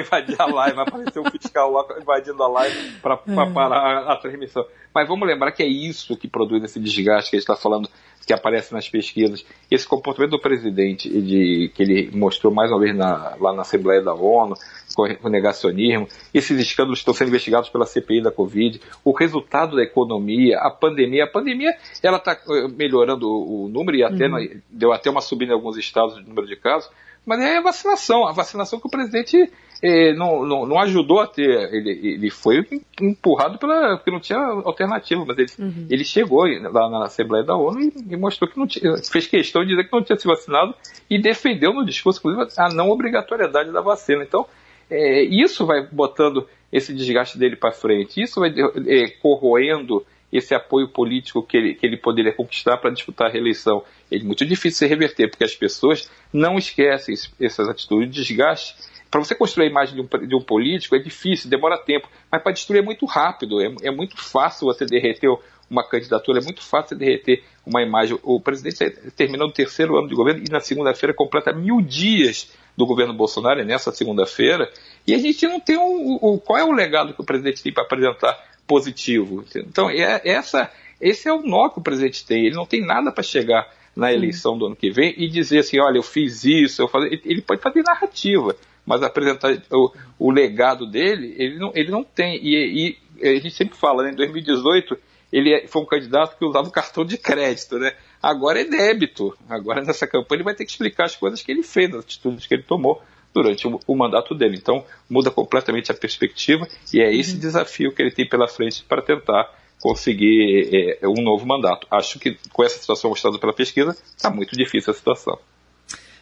Invadir 0.00 0.40
a 0.40 0.46
live, 0.46 0.76
vai 0.76 0.84
aparecer 0.88 1.20
um 1.20 1.30
fiscal 1.30 1.70
lá 1.70 1.84
invadindo 2.00 2.42
a 2.42 2.48
live 2.48 2.92
para 3.02 3.20
é. 3.26 3.52
parar 3.52 3.76
a, 3.76 4.12
a, 4.14 4.16
transmissão. 4.16 4.64
Mas 4.94 5.06
vamos 5.06 5.28
lembrar 5.28 5.52
que 5.52 5.62
é 5.62 5.66
isso 5.66 6.16
que 6.16 6.26
produz 6.26 6.64
esse 6.64 6.80
desgaste 6.80 7.30
que 7.30 7.36
a 7.36 7.38
gente 7.38 7.50
está 7.50 7.56
falando, 7.56 7.86
que 8.26 8.32
aparece 8.32 8.72
nas 8.72 8.88
pesquisas. 8.88 9.44
Esse 9.70 9.86
comportamento 9.86 10.30
do 10.30 10.40
presidente, 10.40 11.08
de, 11.10 11.70
que 11.74 11.82
ele 11.82 12.10
mostrou 12.16 12.52
mais 12.52 12.70
uma 12.70 12.80
vez 12.80 12.96
na, 12.96 13.36
lá 13.38 13.52
na 13.52 13.60
Assembleia 13.60 14.00
da 14.00 14.14
ONU, 14.14 14.54
com 14.94 15.08
o 15.22 15.28
negacionismo, 15.28 16.06
esses 16.32 16.58
escândalos 16.60 16.98
estão 16.98 17.14
sendo 17.14 17.28
investigados 17.28 17.68
pela 17.68 17.86
CPI 17.86 18.22
da 18.22 18.30
Covid, 18.30 18.80
o 19.04 19.12
resultado 19.12 19.76
da 19.76 19.82
economia, 19.82 20.58
a 20.58 20.70
pandemia. 20.70 21.24
A 21.24 21.28
pandemia 21.28 21.74
ela 22.02 22.18
está 22.18 22.32
eh, 22.32 22.68
melhorando 22.68 23.28
o, 23.28 23.68
número 23.68 23.81
e 23.90 24.04
até 24.04 24.26
uhum. 24.26 24.60
deu 24.70 24.92
até 24.92 25.10
uma 25.10 25.20
subida 25.20 25.52
em 25.52 25.54
alguns 25.54 25.76
estados 25.76 26.14
do 26.14 26.22
número 26.22 26.46
de 26.46 26.56
casos, 26.56 26.90
mas 27.24 27.40
é 27.40 27.58
a 27.58 27.62
vacinação, 27.62 28.26
a 28.26 28.32
vacinação 28.32 28.80
que 28.80 28.86
o 28.86 28.90
presidente 28.90 29.50
eh, 29.82 30.12
não, 30.14 30.44
não, 30.44 30.66
não, 30.66 30.80
ajudou 30.80 31.20
a 31.20 31.26
ter, 31.26 31.72
ele, 31.72 32.14
ele 32.14 32.30
foi 32.30 32.66
empurrado 33.00 33.58
pela, 33.58 33.96
porque 33.96 34.10
não 34.10 34.20
tinha 34.20 34.38
alternativa, 34.38 35.24
mas 35.24 35.38
ele, 35.38 35.50
uhum. 35.58 35.86
ele 35.88 36.04
chegou 36.04 36.44
lá 36.44 36.90
na 36.90 37.04
Assembleia 37.04 37.44
da 37.44 37.56
ONU 37.56 37.80
e, 37.80 37.92
e, 38.10 38.16
mostrou 38.16 38.50
que 38.50 38.58
não 38.58 38.66
tinha, 38.66 38.96
fez 39.10 39.26
questão 39.26 39.62
de 39.62 39.68
dizer 39.68 39.84
que 39.84 39.92
não 39.92 40.02
tinha 40.02 40.18
se 40.18 40.26
vacinado 40.26 40.74
e 41.08 41.20
defendeu 41.20 41.72
no 41.72 41.84
discurso, 41.84 42.18
inclusive, 42.18 42.52
a 42.58 42.68
não 42.70 42.90
obrigatoriedade 42.90 43.70
da 43.70 43.80
vacina. 43.80 44.24
Então, 44.24 44.46
é, 44.90 45.22
isso 45.22 45.64
vai 45.64 45.86
botando 45.90 46.46
esse 46.72 46.92
desgaste 46.92 47.38
dele 47.38 47.56
para 47.56 47.72
frente, 47.72 48.20
isso 48.20 48.40
vai 48.40 48.52
é, 48.86 49.08
corroendo 49.20 50.04
esse 50.32 50.54
apoio 50.54 50.88
político 50.88 51.42
que 51.42 51.56
ele, 51.56 51.74
que 51.74 51.84
ele 51.84 51.96
poderia 51.96 52.32
conquistar 52.32 52.78
para 52.78 52.90
disputar 52.90 53.28
a 53.28 53.30
reeleição. 53.30 53.84
É 54.10 54.18
muito 54.20 54.46
difícil 54.46 54.78
se 54.78 54.86
reverter, 54.86 55.28
porque 55.28 55.44
as 55.44 55.54
pessoas 55.54 56.10
não 56.32 56.56
esquecem 56.56 57.14
essas 57.38 57.68
atitudes 57.68 58.08
de 58.14 58.22
desgaste. 58.22 58.74
Para 59.10 59.22
você 59.22 59.34
construir 59.34 59.66
a 59.66 59.70
imagem 59.70 59.94
de 59.94 60.00
um, 60.00 60.26
de 60.26 60.34
um, 60.34 60.40
político 60.40 60.96
é 60.96 60.98
difícil, 60.98 61.50
demora 61.50 61.76
tempo, 61.76 62.08
mas 62.30 62.42
para 62.42 62.52
destruir 62.52 62.78
é 62.78 62.82
muito 62.82 63.04
rápido, 63.04 63.60
é, 63.60 63.70
é 63.82 63.90
muito 63.90 64.16
fácil 64.16 64.66
você 64.66 64.86
derreter 64.86 65.28
uma 65.68 65.86
candidatura, 65.86 66.40
é 66.40 66.42
muito 66.42 66.62
fácil 66.62 66.96
derreter 66.96 67.44
uma 67.66 67.82
imagem. 67.82 68.18
O 68.22 68.40
presidente 68.40 68.90
terminou 69.14 69.48
o 69.48 69.52
terceiro 69.52 69.98
ano 69.98 70.08
de 70.08 70.14
governo 70.14 70.42
e 70.46 70.50
na 70.50 70.60
segunda-feira 70.60 71.14
completa 71.14 71.52
mil 71.52 71.82
dias 71.82 72.56
do 72.76 72.86
governo 72.86 73.12
Bolsonaro, 73.12 73.60
é 73.60 73.64
nessa 73.64 73.92
segunda-feira, 73.92 74.70
e 75.06 75.14
a 75.14 75.18
gente 75.18 75.46
não 75.46 75.60
tem 75.60 75.76
um, 75.76 76.18
um, 76.22 76.38
qual 76.38 76.58
é 76.58 76.64
o 76.64 76.72
legado 76.72 77.14
que 77.14 77.20
o 77.20 77.24
presidente 77.24 77.62
tem 77.62 77.72
para 77.72 77.84
apresentar 77.84 78.38
positivo. 78.66 79.44
Então, 79.54 79.90
é, 79.90 80.20
essa, 80.24 80.70
esse 81.00 81.28
é 81.28 81.32
o 81.32 81.42
nó 81.42 81.68
que 81.68 81.78
o 81.78 81.82
presidente 81.82 82.24
tem. 82.24 82.46
Ele 82.46 82.54
não 82.54 82.66
tem 82.66 82.84
nada 82.84 83.10
para 83.10 83.22
chegar 83.22 83.68
na 83.94 84.12
eleição 84.12 84.56
do 84.56 84.66
ano 84.66 84.76
que 84.76 84.90
vem 84.90 85.14
e 85.16 85.28
dizer 85.28 85.58
assim, 85.58 85.78
olha, 85.78 85.98
eu 85.98 86.02
fiz 86.02 86.44
isso, 86.44 86.80
eu 86.80 86.88
falei. 86.88 87.20
Ele 87.24 87.42
pode 87.42 87.60
fazer 87.60 87.82
narrativa, 87.82 88.56
mas 88.86 89.02
apresentar 89.02 89.52
o, 89.70 89.92
o 90.18 90.30
legado 90.30 90.86
dele, 90.86 91.34
ele 91.36 91.58
não, 91.58 91.72
ele 91.74 91.90
não 91.90 92.02
tem. 92.02 92.36
E, 92.42 92.96
e 93.20 93.28
a 93.28 93.34
gente 93.34 93.50
sempre 93.50 93.76
fala, 93.76 94.04
né, 94.04 94.12
em 94.12 94.16
2018 94.16 94.96
ele 95.32 95.54
é, 95.54 95.66
foi 95.66 95.82
um 95.82 95.86
candidato 95.86 96.36
que 96.36 96.44
usava 96.44 96.68
o 96.68 96.72
cartão 96.72 97.04
de 97.04 97.16
crédito, 97.16 97.78
né? 97.78 97.94
Agora 98.22 98.60
é 98.60 98.64
débito. 98.64 99.36
Agora 99.48 99.82
nessa 99.82 100.06
campanha 100.06 100.38
ele 100.38 100.44
vai 100.44 100.54
ter 100.54 100.64
que 100.64 100.70
explicar 100.70 101.06
as 101.06 101.16
coisas 101.16 101.42
que 101.42 101.50
ele 101.50 101.62
fez, 101.62 101.92
as 101.94 102.04
atitudes 102.04 102.46
que 102.46 102.54
ele 102.54 102.62
tomou 102.62 103.02
durante 103.32 103.66
o, 103.66 103.80
o, 103.86 103.96
mandato 103.96 104.34
dele. 104.34 104.56
Então, 104.56 104.84
muda 105.08 105.30
completamente 105.30 105.90
a 105.90 105.94
perspectiva 105.94 106.68
e 106.92 107.00
é 107.00 107.14
esse 107.14 107.34
uhum. 107.34 107.40
desafio 107.40 107.92
que 107.92 108.02
ele 108.02 108.10
tem 108.10 108.28
pela 108.28 108.46
frente 108.46 108.84
para 108.84 109.00
tentar 109.00 109.50
conseguir 109.80 110.98
é, 111.02 111.08
um 111.08 111.22
novo 111.22 111.46
mandato. 111.46 111.86
Acho 111.90 112.18
que 112.18 112.38
com 112.52 112.62
essa 112.62 112.78
situação 112.78 113.10
mostrada 113.10 113.38
pela 113.38 113.54
pesquisa, 113.54 113.96
está 114.16 114.30
muito 114.30 114.54
difícil 114.54 114.92
a 114.92 114.94
situação. 114.94 115.38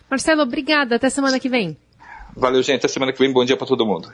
Marcelo, 0.09 0.42
obrigada. 0.42 0.96
Até 0.96 1.11
semana 1.11 1.38
que 1.38 1.49
vem. 1.49 1.77
Valeu, 2.35 2.62
gente. 2.62 2.79
Até 2.79 2.88
semana 2.88 3.12
que 3.12 3.18
vem. 3.18 3.33
Bom 3.33 3.44
dia 3.44 3.57
para 3.57 3.66
todo 3.66 3.85
mundo. 3.85 4.12